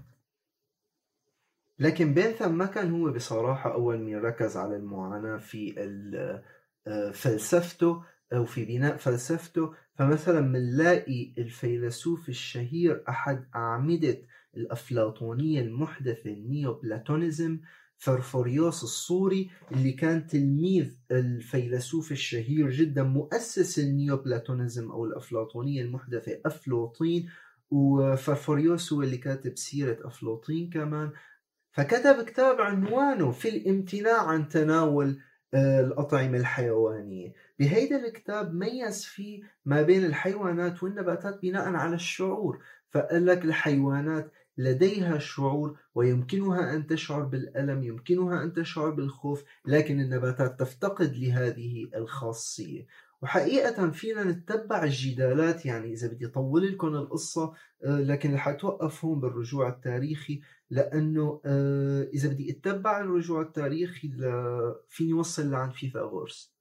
[1.78, 5.74] لكن بينثم ما كان هو بصراحة أول من ركز على المعاناة في
[6.86, 14.18] آه، فلسفته أو في بناء فلسفته فمثلا بنلاقي الفيلسوف الشهير أحد أعمدة
[14.56, 17.60] الأفلاطونية المحدثة النيوبلاتونيزم
[17.98, 27.28] فرفوريوس الصوري اللي كان تلميذ الفيلسوف الشهير جدا مؤسس ال Neoplatonism أو الأفلاطونية المحدثة أفلوطين
[27.70, 31.10] وفرفوريوس هو اللي كاتب سيرة أفلوطين كمان.
[31.72, 35.18] فكتب كتاب عنوانه في الامتناع عن تناول
[35.54, 37.32] الأطعمة الحيوانية.
[37.59, 42.62] بهيدا الكتاب ميز فيه ما بين الحيوانات والنباتات بناء على الشعور.
[42.90, 50.61] فقال لك الحيوانات لديها شعور ويمكنها أن تشعر بالألم يمكنها أن تشعر بالخوف لكن النباتات
[50.61, 52.87] تفتقد لهذه الخاصية.
[53.22, 57.52] وحقيقة فينا نتبع الجدالات يعني إذا بدي أطول لكم القصة
[57.85, 60.40] آه، لكن رح أتوقف هون بالرجوع التاريخي.
[60.70, 64.12] لأنه آه، إذا بدي أتبع الرجوع التاريخي
[64.88, 66.57] فيني وصل لعند فيثاغورس.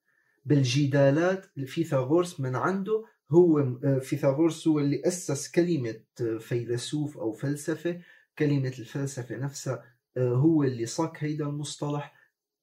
[0.46, 6.00] بالجدالات فيثاغورس من عنده هو آه، فيثاغورس هو اللي أسس كلمة
[6.40, 8.02] فيلسوف أو فلسفة.
[8.40, 9.84] كلمة الفلسفة نفسها
[10.18, 12.16] هو اللي صك هيدا المصطلح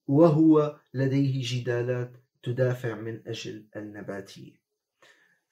[0.06, 4.61] وهو لديه جدالات تدافع من أجل النباتية.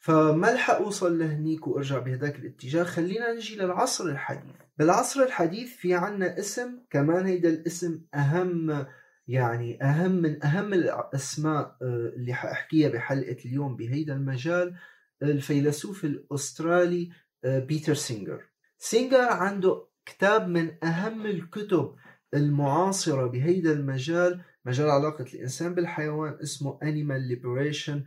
[0.00, 4.54] فما لحق أوصل لهنيك وأرجع بهداك الاتجاه؟ خلينا نجي للعصر الحديث.
[4.78, 8.86] بالعصر الحديث في عنا اسم كمان هيدا الاسم أهم
[9.28, 14.76] يعني أهم من أهم الأسماء آه، اللي حأحكيها بحلقة اليوم بهيدا المجال
[15.22, 17.10] الفيلسوف الأسترالي
[17.44, 18.42] آه، بيتر سينجر.
[18.78, 21.94] سينجر عنده كتاب من أهم الكتب
[22.34, 28.04] المعاصرة بهيدا المجال مجال علاقة الإنسان بالحيوان اسمه Liberation آه،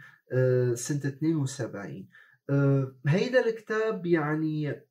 [0.75, 2.07] سنة 72
[2.49, 4.81] آه، هيدا الكتاب يعني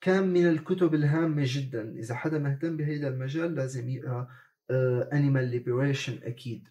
[0.00, 1.94] كان من الكتب الهامة جدا.
[1.98, 4.28] إذا حدا مهتم بهيدا المجال لازم يقرأ
[4.70, 6.68] آه، Animal Liberation أكيد.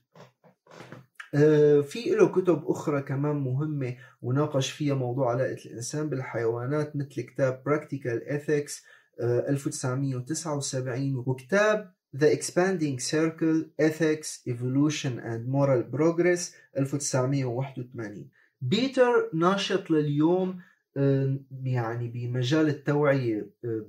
[1.84, 8.22] في له كتب أخرى كمان مهمة وناقش فيها موضوع علاقة الإنسان بالحيوانات مثل كتاب Practical
[8.30, 8.84] Ethics
[9.22, 18.30] 1979 وكتاب The Expanding Circle Ethics Evolution and Moral Progress 1981
[18.62, 20.60] بيتر ناشط لليوم
[20.98, 23.86] آه، يعني بمجال التوعية آه،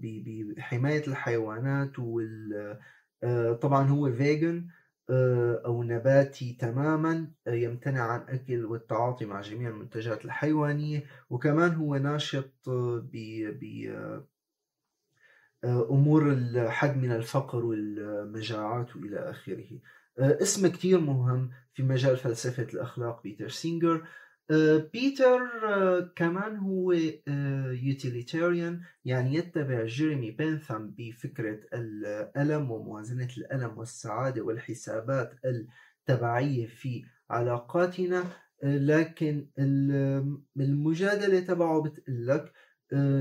[0.57, 2.79] بحماية الحيوانات وال
[3.23, 4.67] آه، طبعا هو vegan
[5.65, 11.05] أو نباتي تماما يمتنع عن أكل والتعاطي مع جميع المنتجات الحيوانية.
[11.31, 12.69] وكمان هو ناشط
[13.13, 13.17] ب
[15.65, 19.81] آه، أمور الحد من الفقر والمجاعات وإلى آخره.
[20.19, 24.07] آه، اسم كتير مهم في مجال فلسفة الأخلاق بيتر سينجر.
[24.51, 25.41] آه، بيتر
[26.17, 26.93] كمان هو
[27.73, 38.25] utilitarian يعني يتبع جيريمي بنثام بفكرة الألم وموازنة الألم والسعادة والحسابات التبعية في علاقاتنا.
[38.63, 39.47] لكن
[40.57, 42.53] المجادلة تبعه بتقلك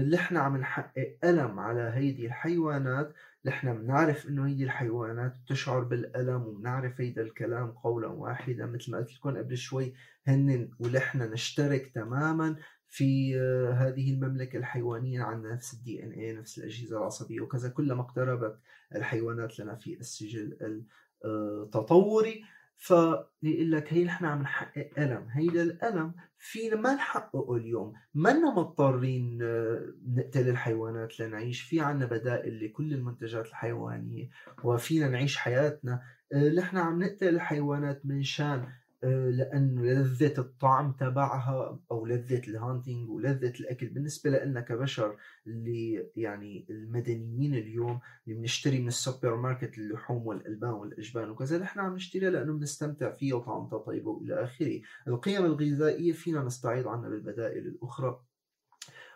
[0.09, 3.13] نحن عم نحقق ألم على هيدي الحيوانات
[3.45, 9.13] نحن بنعرف إنه هيدي الحيوانات بتشعر بالألم وبنعرف هيدا الكلام قولا واحدا مثل ما قلت
[9.13, 9.93] لكم قبل شوي
[10.27, 12.55] هن ونحن نشترك تماما
[12.87, 18.01] في آه، هذه المملكة الحيوانية عندنا نفس الدي ان اي نفس الأجهزة العصبية وكذا كلما
[18.01, 18.59] اقتربت
[18.95, 20.83] الحيوانات لنا في السجل
[21.25, 22.43] التطوري.
[22.77, 25.27] فيقول لك هي نحن عم نحقق ألم.
[25.31, 27.93] هيدا الألم فينا ما نحققه اليوم.
[28.15, 31.61] منا مضطرين آه، نقتل الحيوانات لنعيش.
[31.61, 34.29] في عنا بدائل لكل المنتجات الحيوانية
[34.63, 36.01] وفينا نعيش حياتنا.
[36.33, 38.67] آه، نحن عم نقتل الحيوانات من شان
[39.03, 43.89] لأنه لذة الطعم تبعها أو لذة الهانتينج ولذة الأكل.
[43.89, 51.29] بالنسبة لنا كبشر اللي يعني المدنيين اليوم اللي بنشتري من السوبر ماركت اللحوم والألبان والأجبان
[51.29, 54.81] وكذا نحن عم نشتريها لأنه بنستمتع فيها وطعمتها طيبه وإلى آخره.
[55.07, 58.21] القيم الغذائية فينا نستعيض عنها بالبدائل الأخرى.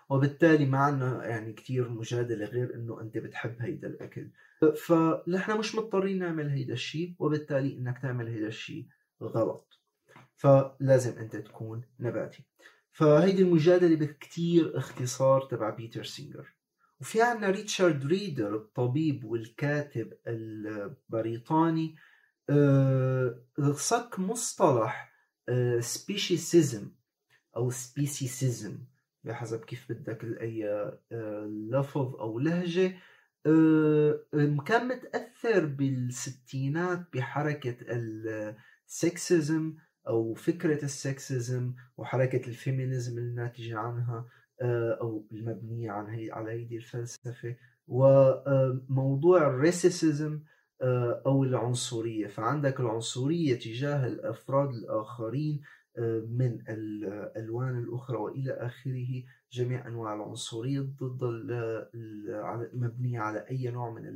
[0.09, 4.29] وبالتالي ما عندنا يعني كثير مجادلة غير إنه أنت بتحب هيدا الأكل.
[4.85, 8.87] فنحن مش مضطرين نعمل هيدا الشيء وبالتالي إنك تعمل هيدا الشيء
[9.23, 9.79] غلط
[10.35, 12.43] فلازم أنت تكون نباتي.
[12.91, 16.53] فهيدي المجادلة بكتير اختصار تبع بيتر سينجر.
[17.01, 21.95] وفي عنا ريتشارد ريدر الطبيب والكاتب البريطاني
[22.49, 25.11] آه، صك مصطلح
[25.79, 28.77] speciesism آه، أو speciesism
[29.23, 30.69] بحسب كيف بدك اي
[31.11, 32.97] آه، لفظ أو لهجة.
[34.65, 37.75] كان متأثر بالستينات بحركة
[38.91, 39.73] ال sexism
[40.07, 44.25] أو فكرة ال sexism وحركة ال feminism الناتجة عنها
[44.61, 47.55] آه، أو المبنية عن هي على هذه الفلسفة.
[47.87, 50.39] وموضوع الريسيسيزم
[50.81, 52.27] آه، أو العنصرية.
[52.27, 55.61] فعندك العنصرية تجاه الأفراد الآخرين
[56.27, 59.23] من الألوان الأخرى وإلى آخره.
[59.51, 61.23] جميع أنواع العنصرية ضد
[62.73, 64.07] المبنية على أي نوع من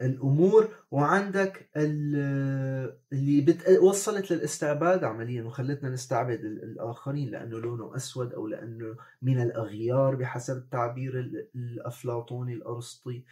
[0.00, 3.68] الأمور وعندك اللي بت...
[3.82, 11.18] وصلت للاستعباد عمليا وخلتنا نستعبد الآخرين لأنه لونه أسود أو لأنه من الأغيار بحسب التعبير
[11.54, 13.24] الأفلاطوني الأرسطي.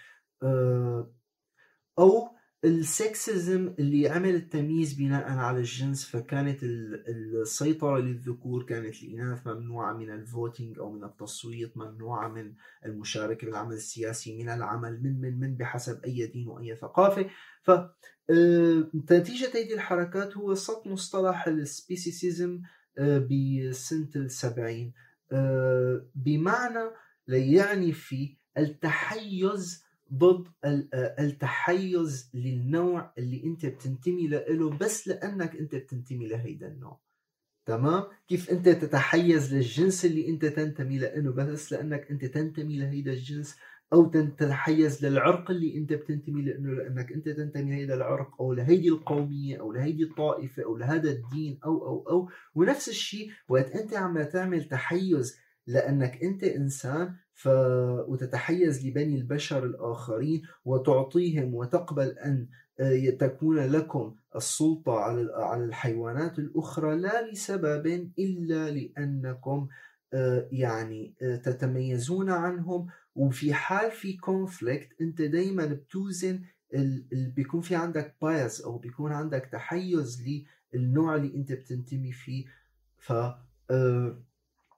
[0.43, 1.11] آه،
[1.99, 2.29] أو
[2.65, 10.11] ال sexism اللي عمل التمييز بناء على الجنس فكانت السيطرة للذكور كانت الإناث ممنوعة من
[10.11, 12.55] ال voting أو من التصويت ممنوعة من
[12.87, 17.31] المشاركة بالعمل السياسي من العمل من من من بحسب أي دين وأي ثقافة.
[17.63, 17.71] ف
[18.31, 22.61] آه، نتيجة هذه الحركات هو سط مصطلح ال speciesism
[22.99, 24.93] آه، بسنة السبعين.
[25.33, 26.91] آه، بمعنى
[27.29, 30.49] ليعني في التحيز ضد
[31.21, 37.01] التحيز للنوع اللي انت بتنتمي له بس لأنك انت بتنتمي لهيدا النوع.
[37.67, 43.57] تمام؟ كيف انت تتحيز للجنس اللي انت تنتمي له بس لأنك انت تنتمي لهيدا الجنس
[43.93, 49.61] أو تتحيز للعرق اللي انت بتنتمي له لأنك انت تنتمي لهيدا العرق أو لهيدي القومية
[49.61, 54.65] أو لهيدي الطائفة أو لهذا الدين أو أو أو ونفس الشيء وقت انت عم تعمل
[54.65, 57.49] تحيز لأنك انت إنسان ف...
[58.09, 62.49] وتتحيز لبني البشر الآخرين وتعطيهم وتقبل أن
[62.81, 64.99] آه، تكون لكم السلطة
[65.35, 67.87] على الحيوانات الأخرى لا لسبب
[68.19, 69.69] إلا لأنكم
[70.15, 72.87] آه، يعني آه، تتميزون عنهم.
[73.15, 76.43] وفي حال في conflict أنت دايما بتوزن
[77.13, 80.25] بيكون في عندك bias أو بيكون عندك تحيز
[80.75, 82.45] للنوع اللي أنت بتنتمي فيه.
[82.99, 83.13] ف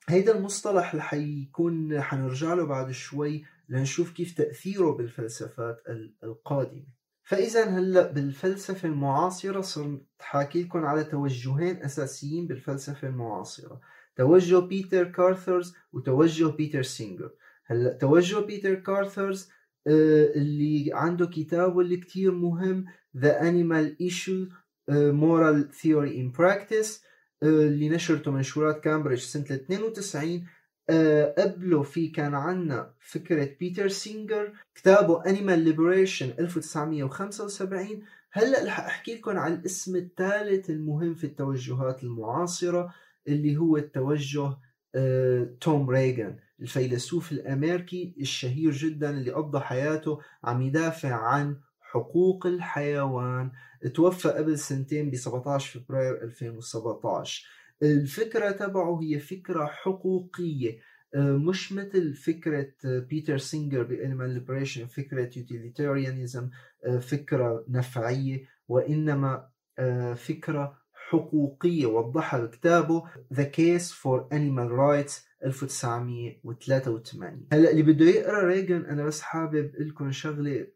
[0.08, 5.82] هيدا المصطلح اللي حيكون حنرجع له بعد شوي لنشوف كيف تأثيره بالفلسفات
[6.24, 6.86] القادمة.
[7.22, 13.80] فإذا هلأ بالفلسفة المعاصرة صرت حاكي لكم على توجهين أساسيين بالفلسفة المعاصرة.
[14.16, 17.30] توجه بيتر كارثرز وتوجه بيتر سينجر.
[17.66, 19.50] هلأ توجه بيتر كارثرز
[19.86, 22.84] آه، اللي عنده كتاب اللي كتير مهم
[23.16, 24.52] The Animal Issue
[24.88, 27.04] آه، Moral Theory in Practice.
[27.44, 30.46] اللي نشرته منشورات كامبريدج سنة 92
[30.90, 38.02] آه، قبله في كان عنا فكرة بيتر سينجر كتابه Animal Liberation 1975
[38.32, 42.94] هلأ رح أحكي لكم عن الاسم الثالث المهم في التوجهات المعاصرة
[43.28, 44.56] اللي هو التوجه
[44.94, 51.56] آه، توم ريغان الفيلسوف الأمريكي الشهير جدا اللي قضى حياته عم يدافع عن
[51.94, 53.50] حقوق الحيوان
[53.94, 57.46] توفى قبل سنتين ب 17 فبراير 2017
[57.82, 60.78] الفكرة تبعه هي فكرة حقوقية
[61.14, 66.50] آه، مش مثل فكرة بيتر سينجر ب Animal Liberation فكرة utilitarianism
[66.86, 71.86] آه، فكرة نفعية وإنما آه، فكرة حقوقية.
[71.86, 73.02] وضحها بكتابه
[73.34, 75.12] The Case for Animal Rights
[75.44, 80.66] 1983 هلأ اللي بده يقرأ ريجن أنا بس حابب لكم شغلة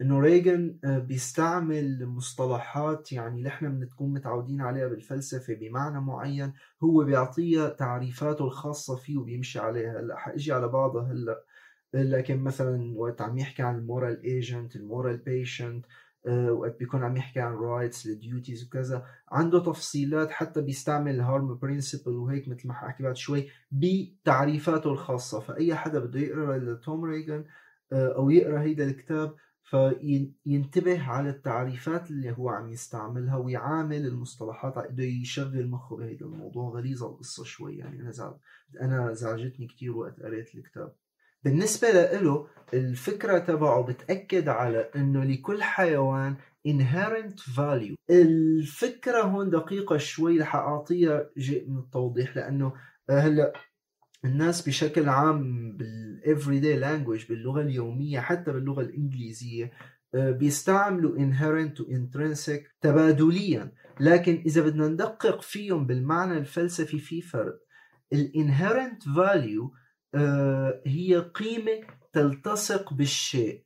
[0.00, 7.04] إنه ريغن آه، بيستعمل مصطلحات يعني اللي إحنا بنكون متعودين عليها بالفلسفة بمعنى معين هو
[7.04, 10.00] بيعطيها تعريفاته الخاصة فيه وبيمشي عليها.
[10.00, 11.44] هلأ حأجي على بعضها هلأ.
[11.94, 15.86] لكن مثلا وقت عم يحكي عن ال moral agent ال moral patient
[16.50, 21.54] وقت بيكون عم يحكي عن rights ال duties وكذا عنده تفصيلات حتى بيستعمل ال harm
[21.54, 25.40] principle وهيك مثل ما حكي بعد شوي بتعريفاته الخاصة.
[25.40, 27.44] فأي حدا بده يقرأ لتوم ريغن
[27.92, 29.34] آه، أو يقرأ هيدا الكتاب
[29.70, 36.70] فينتبه على التعريفات اللي هو عم يستعملها ويعامل المصطلحات بده يشغل مخه بهيدا الموضوع.
[36.70, 38.34] غليظة القصة شوي يعني أنا زعل
[38.80, 40.92] أنا زعجتني كثير وقت قريت الكتاب.
[41.44, 46.36] بالنسبة له الفكرة تبعه بتأكد على إنه لكل حيوان
[46.68, 47.94] inherent value.
[48.10, 52.72] الفكرة هون دقيقة شوي رح أعطيها شيء من التوضيح لأنه
[53.10, 53.52] هلأ
[54.24, 59.72] الناس بشكل عام بال everyday language باللغة اليومية حتى باللغة الإنجليزية
[60.14, 63.72] آه، بيستعملوا inherent و intrinsic تبادليا.
[64.00, 67.58] لكن إذا بدنا ندقق فيهم بالمعنى الفلسفي في فرق
[68.12, 69.74] ال inherent value
[70.14, 71.80] آه، هي قيمة
[72.12, 73.64] تلتصق بالشيء.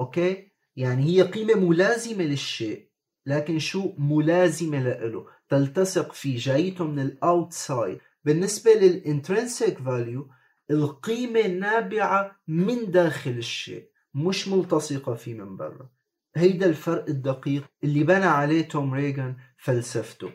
[0.00, 2.90] أوكي؟ يعني هي قيمة ملازمة للشيء
[3.26, 6.38] لكن شو ملازمة له؟ تلتصق فيه.
[6.38, 10.30] جايته من ال outside بالنسبة لل intrinsic value
[10.70, 15.90] القيمة نابعة من داخل الشيء مش ملتصقة فيه من برا.
[16.36, 20.32] هيدا الفرق الدقيق اللي بنى عليه توم ريغان فلسفته.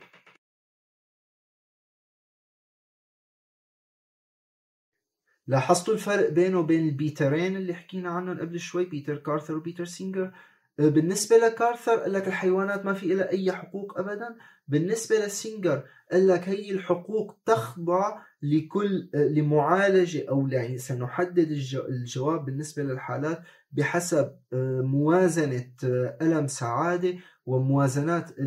[5.48, 10.34] لاحظتوا الفرق بينه وبين البيترين اللي حكينا عنهم قبل شوي بيتر كارثر وبيتر سينجر؟
[10.78, 14.36] بالنسبة لكارثر قال لك الحيوانات ما في لها أي حقوق أبدا.
[14.68, 21.52] بالنسبة لسينجر قال لك هي الحقوق تخضع لكل لمعالجة أو يعني سنحدد
[21.90, 27.14] الجواب بالنسبة للحالات بحسب آه، موازنة آه، ألم سعادة
[27.46, 28.40] وموازنات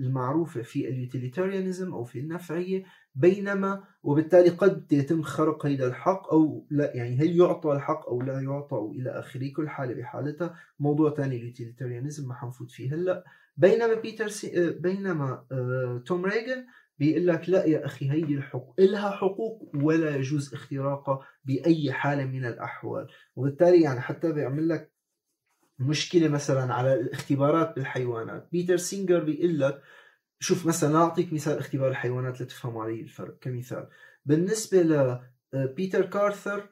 [0.00, 2.84] المعروفة في اليوتيليتاريانزم أو في النفعية.
[3.16, 8.40] بينما وبالتالي قد يتم خرق هذا الحق أو لا يعني هل يعطى الحق أو لا
[8.40, 10.54] يعطى أو إلى آخره كل حالة بحالتها.
[10.80, 13.24] موضوع ثاني ال utilitarianism ما حنفوت فيه هلا.
[13.56, 14.70] بينما بيتر سي...
[14.70, 16.66] بينما آه توم ريغن
[16.98, 22.44] بيقول لك لا يا أخي هيدي الحقوق لها حقوق ولا يجوز اختراقها بأي حالة من
[22.44, 23.06] الأحوال.
[23.36, 24.92] وبالتالي يعني حتى بيعمل لك
[25.78, 28.48] مشكلة مثلا على الاختبارات بالحيوانات.
[28.52, 29.82] بيتر سينجر بيقول لك
[30.40, 33.88] شوف مثلا أعطيك مثال اختبار الحيوانات لتفهموا علي الفرق كمثال.
[34.26, 34.82] بالنسبة
[35.52, 36.68] لبيتر آه، كارثر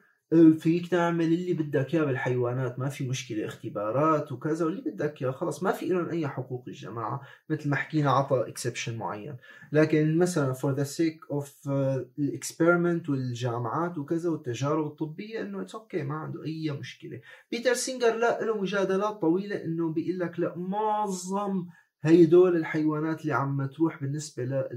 [0.59, 5.63] فيك تعمل اللي بدك إياه بالحيوانات ما في مشكلة اختبارات وكذا واللي بدك إياه خلص
[5.63, 9.37] ما في لهم أي حقوق الجماعة مثل ما حكينا عطى exception معين.
[9.71, 11.69] لكن مثلا for the sake of
[12.19, 17.21] ال experiment والجامعات وكذا والتجارب الطبية إنه it's okay okay ما عنده أي مشكلة.
[17.51, 21.65] بيتر سينجر لا له مجادلات طويلة إنه بيقول لك لا معظم
[22.05, 24.67] هي دول الحيوانات اللي عم تروح بالنسبة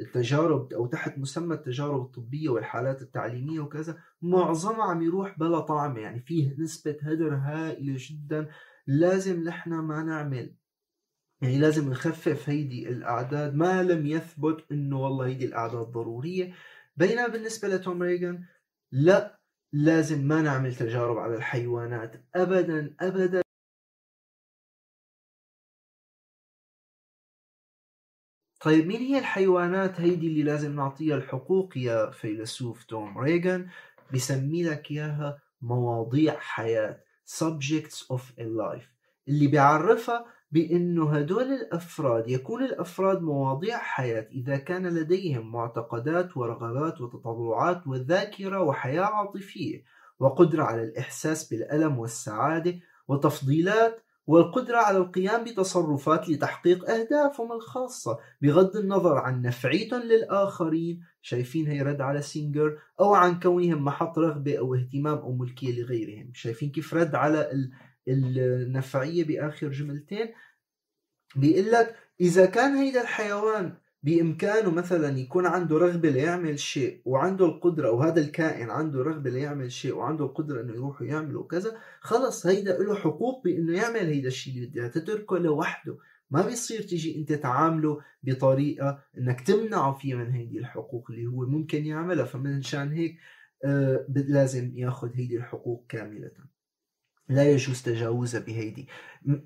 [0.00, 6.20] للتجارب أو تحت مسمى التجارب الطبية والحالات التعليمية وكذا معظمها عم يروح بلا طعمة يعني
[6.20, 8.48] فيه نسبة هدر هائلة جدا.
[8.86, 10.54] لازم نحن ما نعمل
[11.40, 13.54] يعني لازم نخفف هيدي الأعداد.
[13.54, 16.54] ما لم يثبت إنه والله هيدي الأعداد ضرورية.
[16.96, 18.44] بينما بالنسبة لتوم ريغان
[18.92, 19.38] لا
[19.72, 22.24] لازم ما نعمل تجارب على الحيوانات.
[22.34, 23.43] أبدا أبدا.
[28.64, 33.68] طيب مين هي الحيوانات هيدي اللي لازم نعطيها الحقوق يا فيلسوف توم ريغان؟
[34.14, 37.00] بسمي لك إياها مواضيع حياة
[37.40, 38.88] subjects of a life.
[39.28, 47.86] اللي بيعرفها بأنه هدول الأفراد يكون الأفراد مواضيع حياة إذا كان لديهم معتقدات ورغبات وتطلعات
[47.86, 49.84] وذاكرة وحياة عاطفية
[50.18, 59.18] وقدرة على الإحساس بالألم والسعادة وتفضيلات والقدرة على القيام بتصرفات لتحقيق أهدافهم الخاصة بغض النظر
[59.18, 61.00] عن نفعيتهم للآخرين.
[61.22, 66.30] شايفين هي رد على سينجر أو عن كونهم محط رغبة أو اهتمام أو ملكية لغيرهم.
[66.34, 67.50] شايفين كيف رد على
[68.08, 70.28] النفعية بآخر جملتين؟
[71.36, 77.88] بيقول لك إذا كان هيدا الحيوان بإمكانه مثلا يكون عنده رغبة ليعمل شيء وعنده القدرة
[77.88, 82.78] أو هذا الكائن عنده رغبة ليعمل شيء وعنده القدرة إنه يروح ويعمل وكذا خلص هيدا
[82.78, 85.98] له حقوق بإنه يعمل هيدا الشيء اللي بدها تتركه لوحده.
[86.30, 91.86] ما بيصير تيجي أنت تعامله بطريقة إنك تمنعه فيه من هيدي الحقوق اللي هو ممكن
[91.86, 92.24] يعملها.
[92.24, 93.16] فمنشان هيك
[93.64, 96.30] آه لازم ياخذ هيدي الحقوق كاملة.
[97.28, 98.88] لا يجوز تجاوزها بهيدي.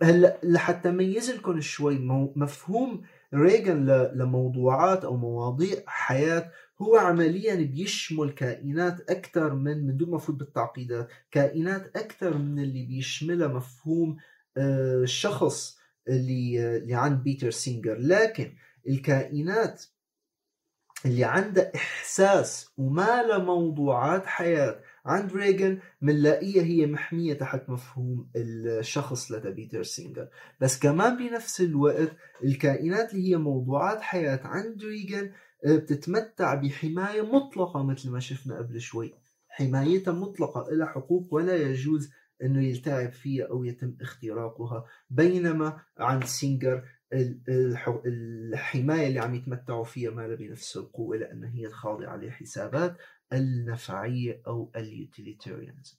[0.02, 1.98] هلأ لحتى ميز لكم شوي
[2.36, 3.02] مفهوم
[3.34, 6.52] ريغن لموضوعات أو مواضيع حياة
[6.82, 12.86] هو عمليا بيشمل كائنات أكثر من من دون ما افوت بالتعقيدات كائنات أكثر من اللي
[12.86, 14.16] بيشملها مفهوم
[14.56, 17.96] الشخص آه، اللي اللي عند بيتر سينجر.
[17.98, 18.54] لكن
[18.88, 19.84] الكائنات
[21.06, 29.32] اللي عندها إحساس وما لها موضوعات حياة عند ريغن بنلاقيها هي محمية تحت مفهوم الشخص
[29.32, 30.28] لدى بيتر سينجر.
[30.60, 32.12] بس كمان بنفس الوقت
[32.44, 35.32] الكائنات اللي هي موضوعات حياة عند ريغن
[35.66, 39.14] آه، بتتمتع بحماية مطلقة مثل ما شفنا قبل شوي.
[39.48, 42.10] حمايتها مطلقة لها حقوق ولا يجوز
[42.42, 44.84] إنه يلتعب فيها أو يتم اختراقها.
[45.10, 46.84] بينما عند سينجر
[48.06, 52.96] الحماية اللي عم يتمتعوا فيها ما بنفس القوة لأن هي خاضعة لحسابات.
[53.32, 55.96] النفعية أو ال utilitarianism.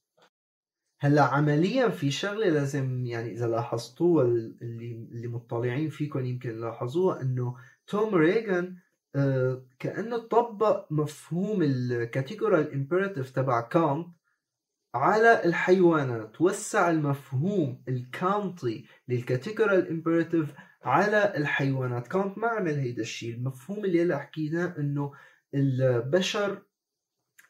[1.01, 7.55] هلأ عمليا في شغلة لازم يعني إذا لاحظتوها اللي اللي مطلعين فيكم يمكن لاحظوها إنه
[7.87, 8.77] توم ريغان
[9.15, 14.07] آه كأنه طبق مفهوم ال categorical imperative تبع كانت
[14.95, 20.53] على الحيوانات وسع المفهوم الكانتي لل categorical imperative
[20.83, 22.07] على الحيوانات.
[22.07, 23.35] كانت ما عمل هيدا الشيء.
[23.35, 25.13] المفهوم اللي هلا حكيناه إنه
[25.53, 26.61] البشر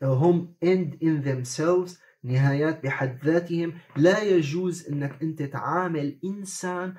[0.03, 1.91] هم end in themselves
[2.23, 3.73] نهايات بحد ذاتهم.
[3.97, 6.93] لا يجوز إنك أنت تعامل إنسان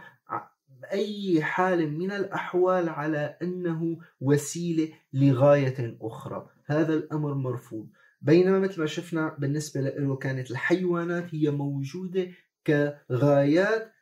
[0.80, 6.48] بأي حال من الأحوال على أنه وسيلة لغاية أخرى.
[6.66, 7.88] هذا الأمر مرفوض.
[8.22, 12.28] بينما مثل ما شفنا بالنسبة له كانت الحيوانات هي موجودة
[12.66, 13.92] كغايات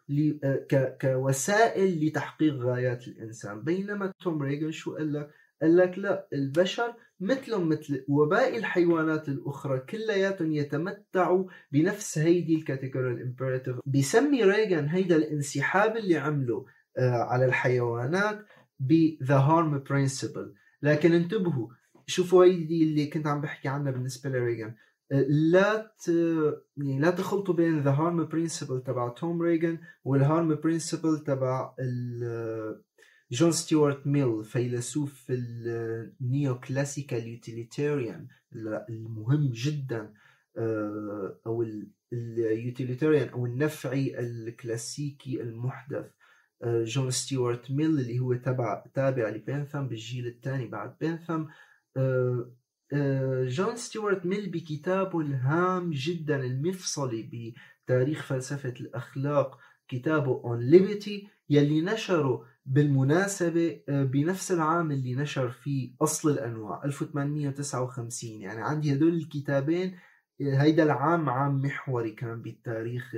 [1.01, 3.62] كوسائل لتحقيق غايات الإنسان.
[3.62, 5.30] بينما توم ريغن شو قال لك؟
[5.62, 13.22] قال لك لا البشر مثلهم مثل وباقي الحيوانات الأخرى كلياتهم يتمتعوا بنفس هيدي ال categorical
[13.22, 16.66] imperative بيسمي ريغان هيدا الانسحاب اللي عمله
[16.98, 18.46] آه، على الحيوانات
[18.80, 20.48] ب the harm principle.
[20.82, 21.68] لكن انتبهوا
[22.06, 24.74] شوفوا هيدي اللي كنت عم بحكي عنها بالنسبة لريغان.
[25.28, 26.09] لا ت...
[26.76, 31.74] يعني لا تخلطوا بين the harm principle تبع توم ريغان وال harm principle تبع
[33.30, 38.28] جون ستيوارت ميل فيلسوف ال neoclassical utilitarian
[38.88, 40.12] المهم جدا
[40.58, 41.66] آه، أو
[42.12, 46.10] ال utilitarian أو النفعي الكلاسيكي المحدث
[46.62, 51.44] آه، جون ستيوارت ميل اللي هو تبع تابع لبنثم بالجيل الثاني بعد بنثم
[51.96, 57.54] آه، جون ستيوارت ميل بكتابه الهام جدا المفصلي
[57.84, 59.58] بتاريخ فلسفة الأخلاق
[59.88, 68.30] كتابه On Liberty يلي نشره بالمناسبة آه، بنفس العام اللي نشر فيه أصل الأنواع 1859
[68.30, 69.96] يعني عندي هدول الكتابين
[70.40, 73.14] آه، هيدا العام عام محوري كان بالتاريخ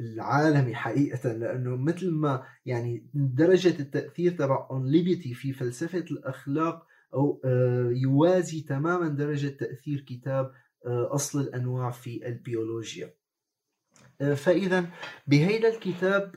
[0.00, 7.40] العالمي حقيقة لأنه مثل ما يعني درجة التأثير تبع On Liberty في فلسفة الأخلاق أو
[7.44, 10.52] آه، يوازي تماما درجة تأثير كتاب
[10.86, 13.14] أصل الأنواع في البيولوجيا.
[14.36, 14.86] فإذا
[15.26, 16.34] بهيدا الكتاب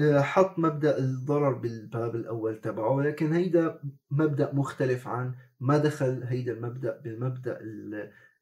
[0.00, 3.80] حط مبدأ الضرر بالباب الأول تبعه ولكن هيدا
[4.10, 7.60] مبدأ مختلف عن ما دخل هيدا المبدأ بالمبدأ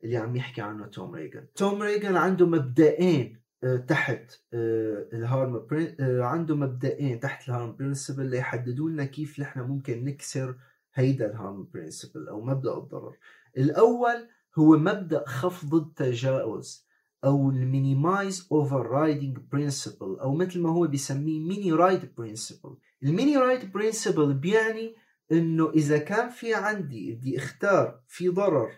[0.05, 1.47] اللي عم يحكي عنه توم ريغان.
[1.55, 5.67] توم ريغان عنده مبدئين آه، تحت آه، ال harm
[6.01, 10.57] عنده مبدئين تحت ال harm principle ليحددوا لنا كيف نحن ممكن نكسر
[10.95, 13.17] هيدا ال harm principle أو مبدأ الضرر.
[13.57, 14.29] الأول
[14.59, 16.87] هو مبدأ خفض التجاوز.
[17.25, 24.35] أو ال minimize overriding principle أو مثل ما هو بيسميه miniride principle ال miniride principle
[24.35, 24.95] بيعني
[25.33, 28.71] إنه إذا كان في عندي بدي أختار في ضرر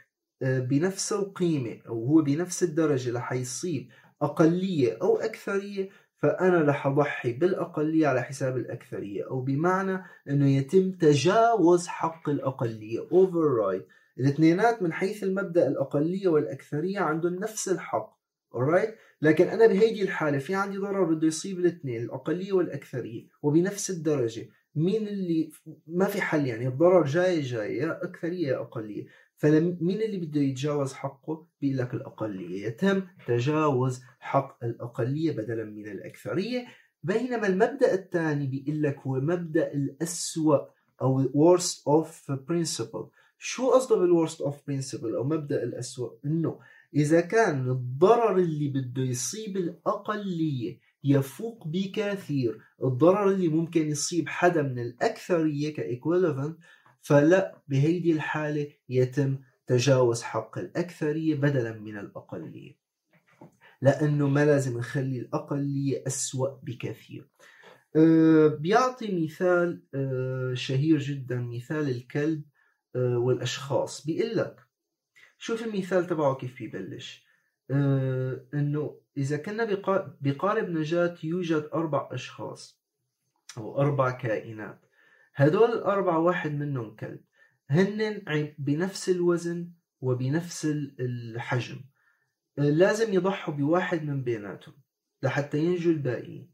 [0.43, 3.89] آه، بنفس القيمة أو هو بنفس الدرجة اللي حيصيب
[4.23, 11.87] أقلية أو أكثرية فأنا رح أضحي بالأقلية على حساب الأكثرية أو بمعنى أنه يتم تجاوز
[11.87, 13.83] حق الأقلية override.
[14.19, 18.16] الاثنينات من حيث المبدأ الأقلية والأكثرية عندهم نفس الحق.
[18.57, 18.91] Alright?
[19.23, 24.49] لكن أنا بهيدي الحالة في عندي ضرر بده يصيب الاثنين الأقلية والأكثرية وبنفس الدرجة.
[24.75, 25.51] مين اللي
[25.87, 30.93] ما في حل يعني الضرر جاي جاي يا أكثرية يا اقليه فمين اللي بده يتجاوز
[30.93, 32.67] حقه؟ بيقول لك الأقلية.
[32.67, 36.67] يتم تجاوز حق الأقلية بدلا من الأكثرية.
[37.03, 40.69] بينما المبدأ الثاني بيقول لك هو مبدأ الاسوء
[41.03, 43.07] أو worst of principle.
[43.39, 46.59] شو قصده بالworst of principle أو مبدأ الاسوء إنه
[46.95, 54.79] إذا كان الضرر اللي بده يصيب الأقلية يفوق بكثير الضرر اللي ممكن يصيب حدا من
[54.79, 56.59] الأكثرية كإيكويلفنت
[57.03, 62.77] فلا بهيدي الحالة يتم تجاوز حق الأكثرية بدلا من الأقلية.
[63.83, 67.29] لأنه ما لازم نخلي الأقلية أسوأ بكثير.
[67.97, 72.43] أه بيعطي مثال أه شهير جدا مثال الكلب
[72.97, 74.07] أه والأشخاص.
[74.07, 74.66] بيقول لك
[75.39, 77.27] شوف المثال تبعه كيف بيبلش؟
[77.71, 79.65] آه إنه إذا كنا
[80.21, 82.81] بقارب نجاة يوجد أربع أشخاص
[83.59, 84.81] أو أربع كائنات.
[85.35, 87.21] هدول الاربعة واحد منهم كلب.
[87.71, 88.23] هن
[88.59, 89.71] بنفس الوزن
[90.01, 90.65] وبنفس
[91.01, 91.81] الحجم.
[92.59, 94.75] آه لازم يضحوا بواحد من بيناتهم
[95.23, 96.51] لحتى ينجوا الباقيين.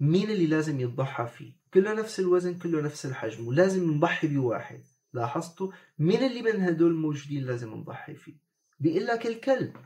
[0.00, 4.80] مين اللي لازم يتضحى فيه؟ كله نفس الوزن كله نفس الحجم ولازم نضحي بواحد.
[5.12, 8.36] لاحظتوا مين اللي من هدول موجودين لازم نضحي فيه؟
[8.80, 9.76] بيقول لك الكلب.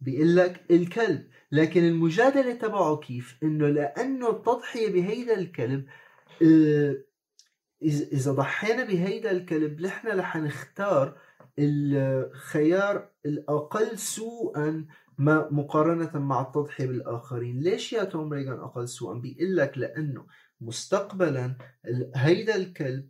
[0.00, 1.28] بيقول لك الكلب.
[1.52, 5.86] لكن المجادلة تبعه كيف؟ إنه لأنه التضحيه بهيدا الكلب
[6.42, 6.96] آه،
[7.82, 11.18] اذا ضحينا بهيدا الكلب نحن رح نختار
[11.58, 14.86] الخيار الأقل سوءا
[15.18, 17.60] ما مقارنة مع التضحية بالآخرين.
[17.60, 20.26] ليش يا توم ريغان أقل سوءا؟ بيقول لك لأنه
[20.60, 21.56] مستقبلا
[22.14, 23.08] هيدا الكلب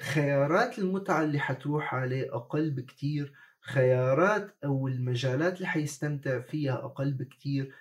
[0.00, 7.74] خيارات المتعة اللي حتروح عليه أقل بكتير خيارات أو المجالات اللي حيستمتع فيها أقل بكتير.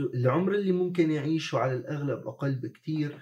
[0.00, 3.18] العمر اللي ممكن يعيشه على الأغلب أقل بكتير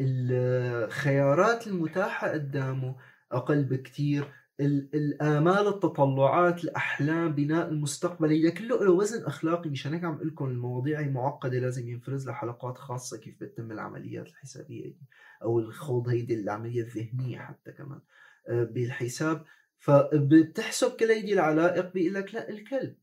[0.00, 2.96] الخيارات المتاحة قدامه
[3.32, 4.24] أقل بكتير
[4.66, 8.30] الآمال التطلعات الأحلام بناء المستقبل.
[8.30, 12.34] هي كله له وزن أخلاقي مشان هيك عم أقول لكم المواضيع معقدة لازم ينفرز لها
[12.34, 15.06] حلقات خاصة كيف بتتم العمليات الحسابية دي
[15.42, 18.00] أو الخوض هيدي العملية الذهنية حتى كمان
[18.48, 19.44] آه، بالحساب.
[19.78, 22.94] فبتحسب كل هيدي العلائق بيقول لك لا الكلب.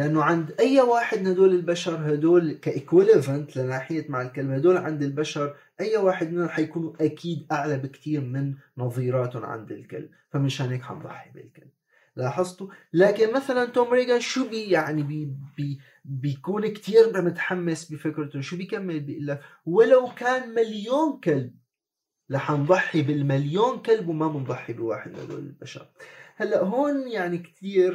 [0.00, 5.56] لأنه عند أي واحد من هدول البشر هدول كايكوليفنت لناحية مع الكلمة هدول عند البشر
[5.80, 11.70] أي واحد منهم حيكونوا أكيد أعلى بكثير من نظيراتهم عند الكلب فمشان هيك حنضحي بالكلب
[12.16, 18.56] لاحظتوا؟ لكن مثلا توم ريغان شو بي يعني بي بي بيكون كثير متحمس بفكرته؟ شو
[18.56, 21.54] بيكمل؟ بيقول لك ولو كان مليون كلب
[22.32, 25.86] رح نضحي بالمليون كلب وما بنضحي بواحد من هدول البشر.
[26.36, 27.94] هلأ هون يعني كثير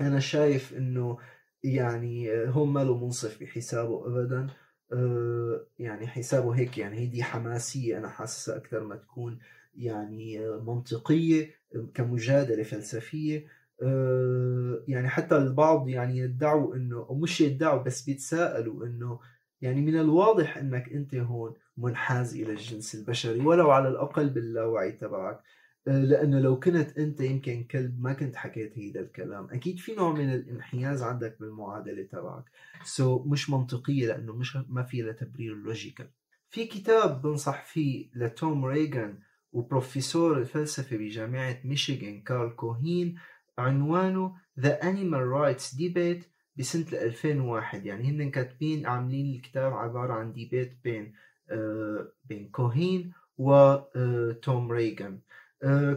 [0.00, 1.18] أنا شايف إنه
[1.64, 4.46] يعني هون ما له منصف بحسابه ابدا.
[4.92, 9.38] آه، يعني حسابه هيك يعني هيدي حماسية أنا حاسسها أكثر ما تكون
[9.74, 11.50] يعني منطقية
[11.94, 13.46] كمجادلة فلسفية.
[13.82, 19.20] آه، يعني حتى البعض يعني يدعوا إنه أو مش يدعوا بس بيتساءلوا إنه
[19.60, 25.40] يعني من الواضح إنك أنت هون منحاز إلى الجنس البشري ولو على الأقل باللاوعي تبعك.
[25.86, 29.48] لأنه لو كنت أنت يمكن كلب ما كنت حكيت هيدا الكلام.
[29.50, 32.44] أكيد في نوع من الانحياز عندك بالمعادلة تبعك.
[32.84, 36.10] so so مش منطقية لأنه مش ما في لها تبرير logical
[36.50, 39.18] في كتاب بنصح فيه لتوم ريغان
[39.52, 43.18] وبروفيسور الفلسفة بجامعة ميشيغان كارل كوهين
[43.58, 46.24] عنوانه The Animal Rights Debate
[46.56, 51.12] بسنة 2001 يعني هن كاتبين عاملين الكتاب عبارة عن ديبيت بين
[51.50, 55.12] آه بين كوهين وتوم ريغان.
[55.12, 55.20] آه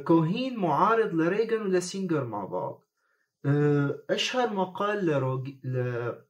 [0.05, 2.83] كوهين معارض لريغان ولسينجر مع بعض.
[3.45, 5.49] آه أشهر مقال لروج...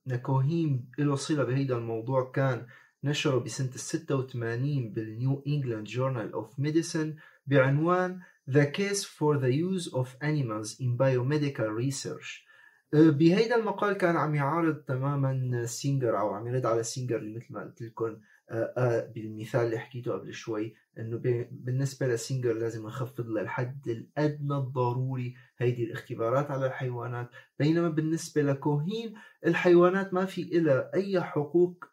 [0.06, 2.66] لكوهين له صلة بهيدا الموضوع كان
[3.04, 7.16] نشره بسنة 86 بال New England Journal of Medicine
[7.48, 12.44] بعنوان The Case for the Use of Animals in Biomedical Research.
[12.94, 17.54] أه، بهيدا المقال كان عم يعارض تماما سينجر أو عم يرد على سينجر اللي مثل
[17.54, 18.18] ما قلت لكم.
[19.16, 21.22] بالمثال اللي حكيته قبل شوي إنه
[21.52, 27.30] بالنسبة لسينجر لازم نخفض للحد الأدنى الضروري هيدي الاختبارات على الحيوانات.
[27.60, 29.14] بينما بالنسبة لكوهين
[29.46, 31.86] الحيوانات ما في لها أي حقوق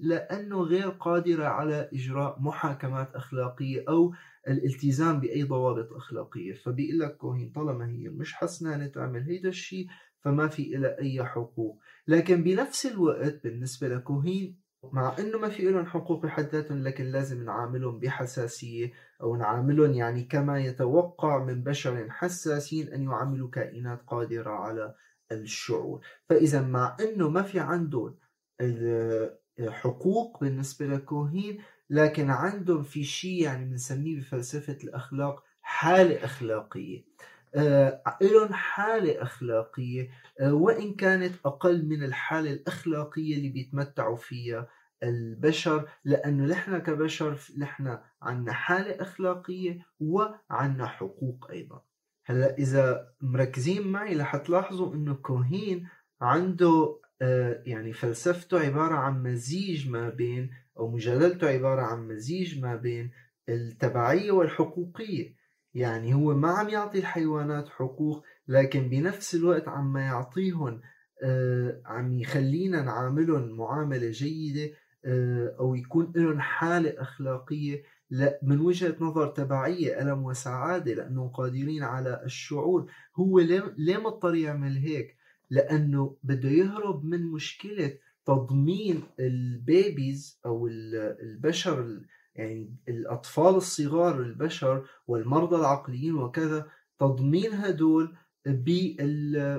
[0.00, 4.14] لأنه غير قادرة على إجراء محاكمات أخلاقية أو
[4.48, 6.52] الالتزام بأي ضوابط أخلاقية.
[6.52, 9.86] فبيقول لك كوهين طالما هي مش حسنانة تعمل هيدا الشيء
[10.20, 11.80] فما في لها أي حقوق.
[12.08, 17.44] لكن بنفس الوقت بالنسبة لكوهين مع إنه ما في لهم حقوق بحد ذاتهم لكن لازم
[17.44, 24.94] نعاملهم بحساسية أو نعاملهم يعني كما يتوقع من بشر حساسين أن يعاملوا كائنات قادرة على
[25.32, 26.00] الشعور.
[26.28, 28.14] فإذا مع إنه ما في عندهم
[29.68, 37.04] حقوق بالنسبة لكوهين لكن عندهم في شيء يعني بنسميه بفلسفة الأخلاق حالة أخلاقية.
[37.54, 40.10] آه لهم حالة أخلاقية.
[40.40, 44.68] آه وإن كانت أقل من الحالة الأخلاقية اللي بيتمتعوا فيها
[45.02, 51.82] البشر لأنه نحن كبشر نحن عنا حالة أخلاقية وعنا حقوق أيضا.
[52.24, 55.88] هلأ إذا مركزين معي رح تلاحظوا إنه كوهين
[56.20, 62.76] عنده آه يعني فلسفته عبارة عن مزيج ما بين أو مجادلته عبارة عن مزيج ما
[62.76, 63.10] بين
[63.48, 65.36] التبعية والحقوقية.
[65.74, 70.80] يعني هو ما عم يعطي الحيوانات حقوق لكن بنفس الوقت عم يعطيهم
[71.22, 74.74] آه عم يخلينا نعاملهم معاملة جيدة
[75.06, 77.82] آه أو يكون لهم حالة أخلاقية.
[78.42, 82.90] من وجهة نظر تبعية ألم وسعادة لأنهم قادرين على الشعور.
[83.16, 85.16] هو ليه مضطر يعمل هيك؟
[85.50, 92.00] لأنه بده يهرب من مشكلة تضمين البيبيز أو البشر
[92.34, 96.66] يعني الأطفال الصغار البشر والمرضى العقليين وكذا.
[96.98, 98.16] تضمين هدول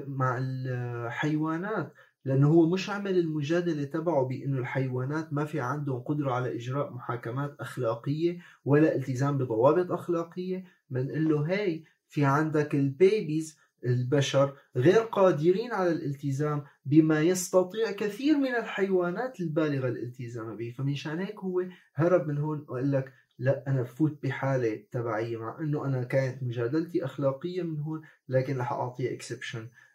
[0.08, 1.94] مع الحيوانات.
[2.28, 7.56] لأنه هو مش عمل المجادلة تبعه بأنه الحيوانات ما في عندهم قدرة على إجراء محاكمات
[7.60, 10.64] أخلاقية ولا التزام بضوابط أخلاقية.
[10.90, 18.38] بنقول له هاي في عندك ال babies البشر غير قادرين على الالتزام بما يستطيع كثير
[18.38, 20.74] من الحيوانات البالغة الالتزام به.
[20.78, 21.64] فمشان هيك هو
[21.96, 27.06] هرب من هون وقال لك لا أنا بفوت بحالة تبعية مع أنه أنا كانت مجادلتي
[27.06, 29.87] أخلاقية من هون لكن رح أعطيها exception آه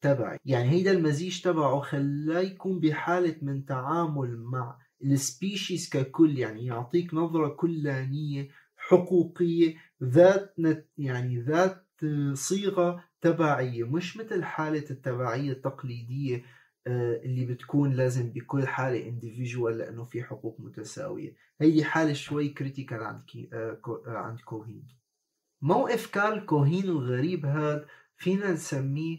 [0.00, 0.38] تبعي.
[0.44, 6.38] يعني هيدا المزيج تبعه خلاه يكون بحالة من تعامل مع ال species ككل.
[6.38, 10.54] يعني يعطيك نظرة كلانية حقوقية ذات
[10.98, 11.86] يعني ذات
[12.32, 13.84] صيغة تبعية.
[13.84, 16.44] مش مثل حالة التبعية التقليدية
[16.86, 21.34] آه، اللي بتكون لازم بكل حالة individual لأنه في حقوق متساوية.
[21.60, 23.22] هي حالة شوي critical عند
[23.52, 24.88] آه، آه، عند كوهين.
[25.62, 27.86] موقف كارل كوهين الغريب هذا
[28.16, 29.18] فينا نسميه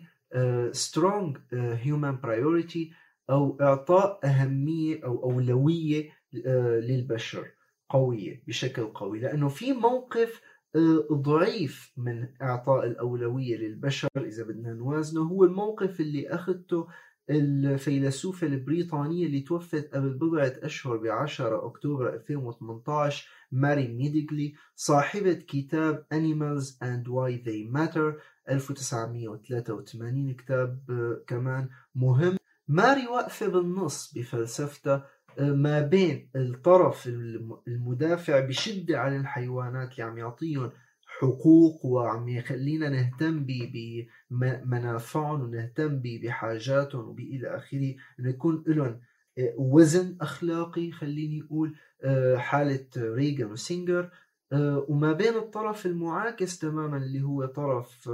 [0.71, 1.37] strong
[1.85, 2.93] human priority
[3.29, 7.47] أو إعطاء أهمية أو أولوية للبشر
[7.89, 9.19] قوية بشكل قوي.
[9.19, 10.41] لأنه في موقف
[10.75, 15.21] آه، ضعيف من إعطاء الأولوية للبشر إذا بدنا نوازنه.
[15.21, 16.87] هو الموقف اللي أخذته
[17.29, 26.05] الفيلسوفة البريطانية اللي توفت قبل بضعة أشهر ب 10 أكتوبر 2018 ماري ميديجلي صاحبة كتاب
[26.13, 28.21] Animals and Why They Matter.
[28.49, 32.37] 1983 كتاب آه، كمان مهم.
[32.67, 35.07] ماري واقفة بالنص بفلسفتها
[35.39, 37.07] آه، ما بين الطرف
[37.67, 40.71] المدافع بشدة عن الحيوانات اللي عم يعطيهم
[41.07, 43.45] حقوق وعم يخلينا نهتم
[44.29, 47.95] بمنافعهم ونهتم بحاجاتهم وبإلى آخره.
[48.19, 48.99] إنه يكون لهم
[49.37, 51.75] آه، وزن أخلاقي خليني أقول
[52.37, 54.09] حالة ريغان وسينجر.
[54.89, 58.09] وما بين الطرف المعاكس تماما اللي هو طرف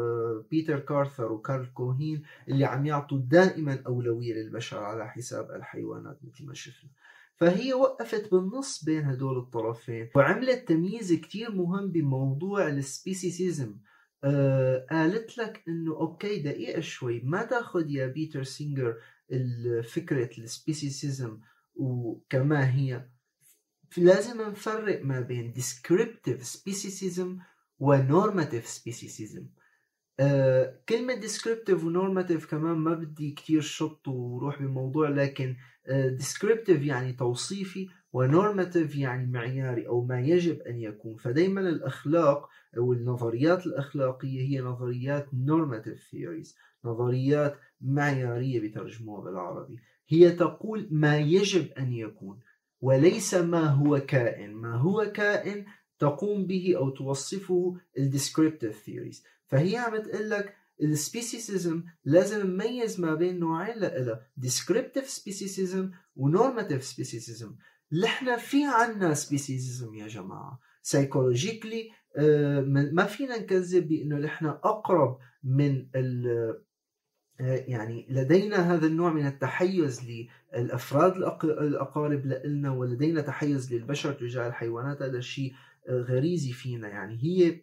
[0.52, 6.54] بيتر كاروثرز وكارل كوهين اللي عم يعطوا دائما أولوية للبشر على حساب الحيوانات مثل ما
[6.54, 6.90] شفنا.
[7.36, 13.76] فهي وقفت بالنص بين هدول الطرفين وعملت تمييز كتير مهم بموضوع ال speciesism.
[14.24, 18.98] آه قالت لك إنه okay دقيقة شوي ما تاخذ يا بيتر سينجر
[19.84, 21.40] فكرة ال speciesism
[21.76, 23.06] وكما هي
[23.98, 27.28] لازم نفرق ما بين descriptive speciesism
[27.80, 29.44] و normative speciesism.
[30.20, 35.56] آه كلمة descriptive و normative كمان ما بدي كتير شط وروح بالموضوع لكن
[36.22, 41.18] descriptive يعني توصيفي ونورماتيف يعني معياري أو ما يجب أن يكون.
[41.18, 49.78] فدايما الأخلاق أو النظريات الأخلاقية هي نظريات normative theories نظريات معيارية بترجموها بالعربي.
[50.08, 52.40] هي تقول ما يجب أن يكون.
[52.84, 54.54] وليس ما هو كائن.
[54.54, 55.66] ما هو كائن
[56.00, 63.00] تقوم به أو توصفه ال descriptive theories فهي عم تقول لك ال speciesism لازم نميز
[63.00, 67.50] ما بين نوعين لها descriptive speciesism و normative speciesism.
[68.04, 70.60] نحن في عنا speciesism يا جماعة.
[70.82, 72.62] psychologically آه،
[72.92, 75.88] ما فينا نكذب بأنه نحن أقرب من
[77.40, 85.22] يعني لدينا هذا النوع من التحيز للأفراد الأقارب لنا ولدينا تحيز للبشر تجاه الحيوانات هذا
[85.90, 86.88] آه، غريزي فينا.
[86.88, 87.62] يعني هي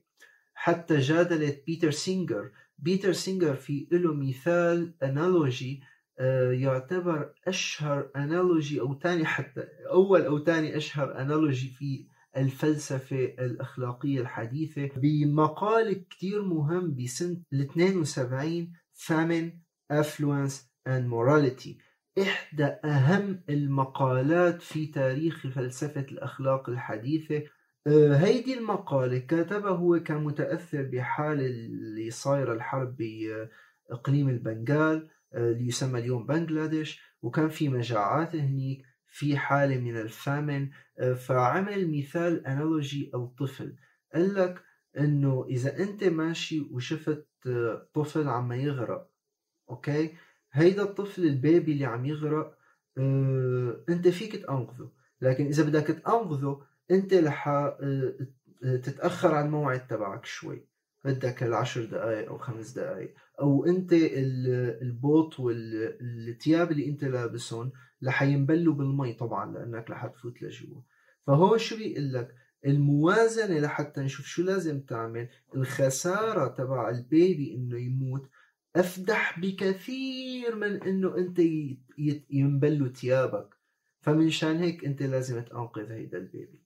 [0.54, 2.50] حتى جادلت بيتر سينجر.
[2.78, 5.82] بيتر سينجر في له مثال analogy
[6.18, 12.06] آه، يعتبر أشهر analogy أو ثاني حتى أول أو ثاني أشهر analogy في
[12.36, 14.90] الفلسفة الأخلاقية الحديثة.
[14.96, 18.72] بمقال كتير مهم بسنة ال 72
[19.08, 19.50] Famine,
[19.90, 21.78] Affluence and Morality.
[22.18, 27.42] إحدى أهم المقالات في تاريخ فلسفة الأخلاق الحديثة.
[27.86, 35.66] آه، هيدي المقالة كتبها هو كان متأثر بحال اللي صايرة الحرب بإقليم البنغال آه، اللي
[35.66, 37.00] يسمى اليوم بنغلاديش.
[37.22, 40.70] وكان في مجاعات هنيك في حالة من الفامن.
[40.98, 43.76] آه، فعمل مثال أنالوجي الطفل.
[44.14, 44.62] قال لك
[44.98, 47.29] إنه إذا أنت ماشي وشفت
[47.94, 49.10] طفل عم يغرق
[49.70, 50.14] okay؟
[50.52, 52.58] هيدا الطفل ال baby اللي عم يغرق
[52.98, 58.14] آه أنت فيك تنقذه لكن إذا بدك تنقذه أنت رح آه،
[58.62, 60.66] تتأخر عن الموعد تبعك شوي.
[61.04, 63.92] بدك العشر دقائق أو خمس دقائق أو أنت
[64.82, 67.72] البوط والثياب اللي أنت لابسهم
[68.04, 70.80] رح ينبلوا بالمي طبعا لأنك رح تفوت لجوا.
[71.26, 72.34] فهو شو بيقول لك
[72.66, 75.28] الموازنة لحتى نشوف شو لازم تعمل.
[75.56, 78.30] الخسارة تبع البيبي إنه يموت
[78.76, 81.40] أفدح بكثير من إنه أنت
[82.30, 83.54] ينبلوا ثيابك.
[84.00, 86.60] فمنشان هيك أنت لازم تنقذ هيدا البيبي.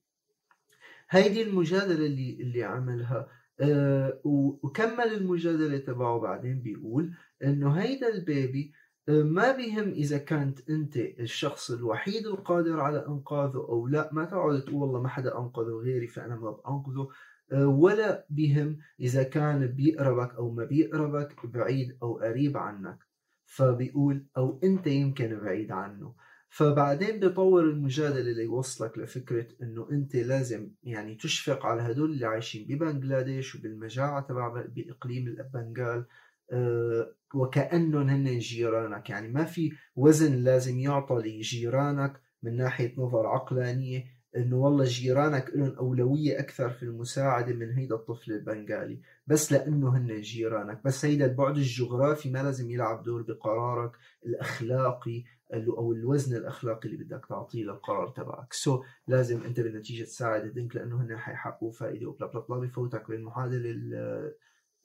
[1.11, 3.29] هيدي المجادلة اللي اللي عملها
[3.61, 7.15] آه وكمل المجادلة تبعه بعدين بيقول
[7.45, 8.73] إنه هيدا البيبي
[9.09, 14.11] ما بيهم إذا كانت أنت الشخص الوحيد القادر على إنقاذه أو لا.
[14.13, 17.09] ما تقعد تقول والله ما حدا أنقذه غيري فأنا ما بأنقذه.
[17.53, 22.99] آه ولا بهم إذا كان بيقربك أو ما بيقربك بعيد أو قريب عنك.
[23.47, 26.15] فبيقول أو أنت يمكن بعيد عنه.
[26.49, 33.55] فبعدين بيطور المجادلة ليوصلك لفكرة إنه أنت لازم يعني تشفق على هدول اللي عايشين ببنغلاديش
[33.55, 36.07] وبالمجاعة تبع بإقليم البنغال.
[36.53, 39.11] أه وكأنهم هن جيرانك.
[39.11, 44.05] يعني ما في وزن لازم يعطى لجيرانك من ناحية نظر عقلانية
[44.37, 49.01] إنه والله جيرانك لهم أولوية أكثر في المساعدة من هيدا الطفل البنغالي.
[49.27, 50.81] بس لأنه هن جيرانك.
[50.85, 53.93] بس هيدا البعد الجغرافي ما لازم يلعب دور بقرارك
[54.27, 55.25] الأخلاقي
[55.55, 58.53] أو الوزن الأخلاقي اللي بدك تعطيه للقرار تبعك.
[58.53, 60.45] so, لازم أنت بالنتيجة تساعد.
[60.45, 63.71] هدنك لأنه هن حيحققوا فائدة و blah blah blah بفوتك بالمعادله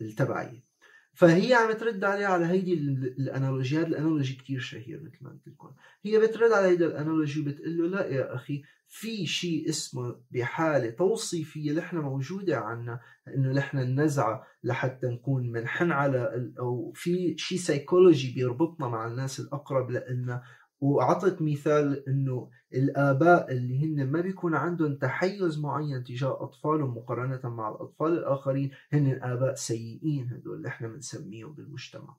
[0.01, 0.68] التبعيه
[1.13, 5.71] فهي عم ترد عليه على هيدي الانالوجيات ال analogy كتير شهير مثل ما قلت لكم.
[6.03, 11.73] هي بترد على هيدا الأنالوجي وبتقول له لا يا أخي في شيء اسمه بحالة توصيفية
[11.73, 18.87] نحن موجودة عنا إنه نحن النزعة لحتى نكون منحن على أو في شيء سيكولوجي بيربطنا
[18.87, 20.43] مع الناس الأقرب لنا
[20.81, 27.69] وعطت مثال إنه الآباء اللي هن ما بيكون عندهم تحيز معين تجاه أطفالهم مقارنة مع
[27.69, 32.15] الأطفال الآخرين هن آباء سيئين هدول اللي إحنا بنسميهم بالمجتمع.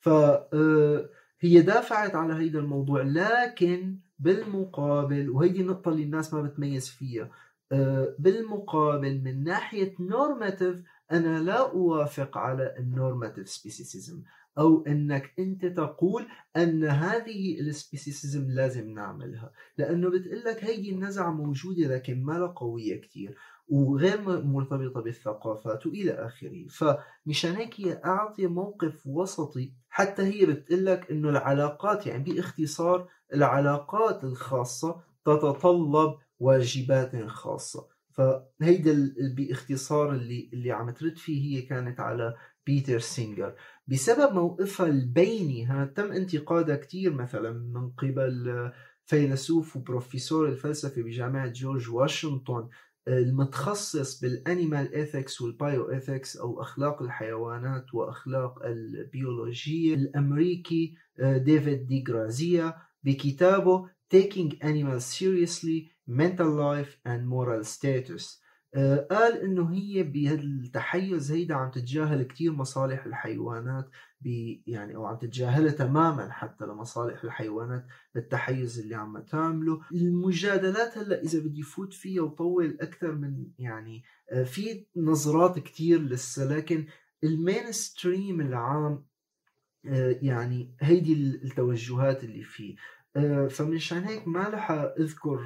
[0.00, 1.08] ف آه،
[1.42, 7.30] دافعت على هيدا الموضوع لكن بالمقابل وهيدي النقطة اللي الناس ما بتميز فيها
[7.72, 10.82] آه، بالمقابل من ناحية normative
[11.12, 14.22] أنا لا أوافق على ال normative speciesism
[14.58, 21.30] أو أنك أنت تقول أن هذه ال speciesism لازم نعملها لأنه بتقول لك هيدي النزعة
[21.30, 23.36] موجودة لكن ما قوية كثير
[23.68, 26.66] وغير مرتبطة بالثقافات وإلى آخره.
[26.68, 34.24] فمشان هيك هي أعطي موقف وسطي حتى هي بتقول لك إنه العلاقات يعني باختصار العلاقات
[34.24, 37.88] الخاصة تتطلب واجبات خاصة.
[38.18, 42.34] فهيدا باختصار اللي اللي عم ترد فيه هي كانت على
[42.68, 43.54] بيتر سينجر.
[43.88, 48.70] بسبب موقفها البيني ها تم انتقادها كثير مثلا من قبل
[49.04, 52.68] فيلسوف وبروفيسور الفلسفة بجامعة جورج واشنطن
[53.08, 62.74] المتخصص بال animal ethics وال bioethics أو أخلاق الحيوانات وأخلاق البيولوجية الأمريكي ديفيد دي جرازيا
[63.04, 68.24] بكتابه Taking Animals Seriously Mental Life and Moral Status.
[68.24, 68.47] آه،
[69.10, 73.90] قال إنه هي بهالتحيز هيدا عم تتجاهل كثير مصالح الحيوانات
[74.66, 79.80] يعني أو عم تتجاهلها تماما حتى لمصالح الحيوانات بالتحيز اللي عم تعمله.
[79.92, 84.02] المجادلات هلأ إذا بدي فوت فيها وطول أكثر من يعني
[84.32, 86.86] آه، في نظرات كثير لسه لكن
[87.24, 89.04] المين ستريم العام
[89.86, 92.76] آه، يعني هيدي التوجهات اللي فيه.
[93.18, 95.40] آه، فمشان هيك ما رح أذكر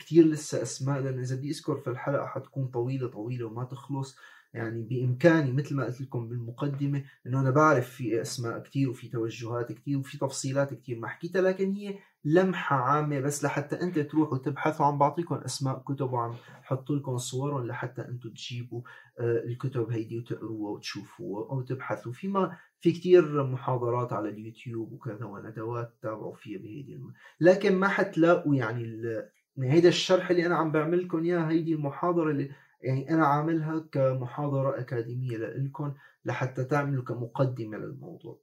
[0.00, 4.16] كثير لسه أسماء لأن إذا بدي أذكر في الحلقة حتكون طويلة طويلة وما تخلص.
[4.54, 9.72] يعني بإمكاني مثل ما قلت لكم بالمقدمة إنه أنا بعرف في أسماء كثير وفي توجهات
[9.72, 14.86] كثير وفي تفصيلات كثير ما حكيتها لكن هي لمحة عامة بس لحتى أنت تروحوا تبحثوا
[14.86, 18.82] عم بعطيكم أسماء كتب وعم حط لكم صورهم لحتى أنتم تجيبوا
[19.20, 22.12] آه، الكتب هيدي وتقروها وتشوفوها أو تبحثوا.
[22.12, 27.12] فيما في كتير محاضرات على اليوتيوب وكذا وندوات تابعوا فيها بهيدي الم...
[27.40, 29.28] لكن ما حتلاقوا يعني ال...
[29.56, 33.78] يعني هيدا الشرح اللي أنا عم بعمل لكم إياه هيدي المحاضرة اللي يعني أنا عاملها
[33.92, 38.38] كمحاضرة أكاديمية لكم لحتى تعملوا كمقدمة للموضوع.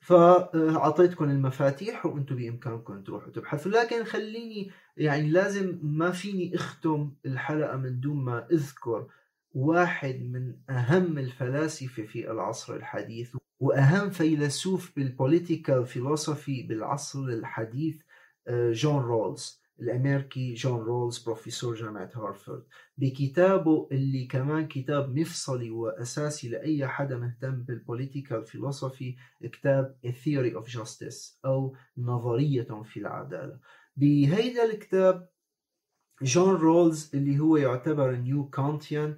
[0.00, 3.72] فاعطيتكم المفاتيح وأنتم بامكانكم تروحوا تبحثوا.
[3.72, 9.06] لكن خليني يعني لازم ما فيني أختم الحلقة من دون ما أذكر
[9.54, 18.02] واحد من أهم الفلاسفة في العصر الحديث وأهم فيلسوف بال political philosophy بالعصر الحديث
[18.48, 22.64] آه، جون رولز الأمريكي جون رولز بروفيسور جامعة هارفارد.
[22.98, 30.62] بكتابه اللي كمان كتاب مفصلي وأساسي لأي حدا مهتم بال political philosophy كتاب A Theory
[30.62, 33.58] of Justice أو نظرية في العدالة.
[33.96, 35.28] بهيدا الكتاب
[36.22, 39.16] جون رولز اللي هو يعتبر neo-Kantian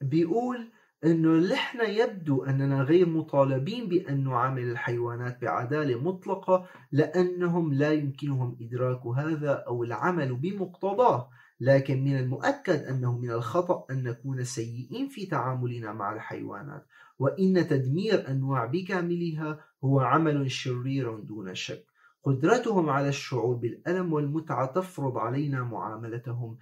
[0.00, 0.70] بيقول
[1.04, 9.06] إنه نحن يبدو أننا غير مطالبين بأن نعامل الحيوانات بعدالة مطلقة لأنهم لا يمكنهم إدراك
[9.06, 11.30] هذا أو العمل بمقتضاه
[11.60, 16.86] لكن من المؤكد انه من الخطأ أن نكون سيئين في تعاملنا مع الحيوانات
[17.18, 21.84] وإن تدمير أنواع بكاملها هو عمل شرير دون شك.
[22.24, 26.58] قدرتهم على الشعور بالألم والمتعة تفرض علينا معاملتهم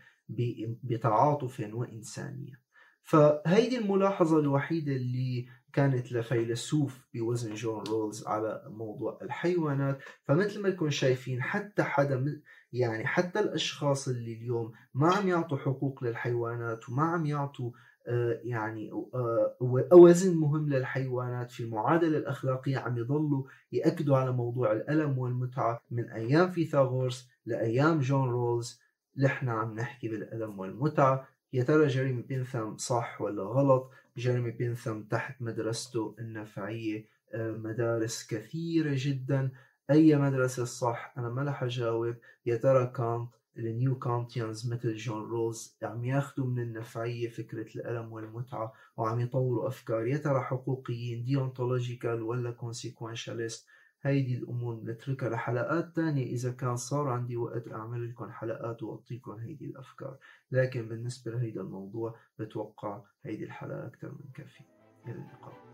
[0.82, 2.64] بتعاطف وإنسانية.
[3.02, 9.98] فهيدي الملاحظة الوحيدة اللي كانت لفيلسوف بوزن جون رولز على موضوع الحيوانات.
[10.24, 16.04] فمثل ما انكم شايفين حتى حدا يعني حتى الأشخاص اللي اليوم ما عم يعطوا حقوق
[16.04, 17.70] للحيوانات وما عم يعطوا
[18.06, 19.56] آه، يعني آه،
[19.92, 26.50] وزن مهم للحيوانات في المعادلة الأخلاقية عم يضلوا يأكدوا على موضوع الألم والمتعة من أيام
[26.50, 28.80] فيثاغورس لأيام جون رولز.
[29.16, 31.28] نحن عم نحكي بالألم والمتعة.
[31.52, 38.92] يا ترى جيريمي بينثم صح ولا غلط؟ جيريمي بينثم تحت مدرسته النفعية آه، مدارس كثيرة
[38.94, 39.50] جدا.
[39.90, 42.16] أي مدرسة الصح أنا ما رح أجاوب.
[42.46, 48.72] يا ترى كانت ال neo-Kantians مثل جون رولز عم ياخذوا من النفعية فكرة الألم والمتعة
[48.96, 53.66] وعم يطوروا أفكار؟ يا ترى حقوقيين deontological ولا consequentialist
[54.04, 56.26] هيدي الأمور بنتركها لحلقات تانية.
[56.26, 60.18] إذا كان صار عندي وقت أعمل لكم حلقات وأعطيكم هيدي الأفكار.
[60.50, 64.64] لكن بالنسبة لهيدا الموضوع بتوقع هيدي الحلقة أكثر من كافية.
[65.06, 65.73] إلى اللقاء.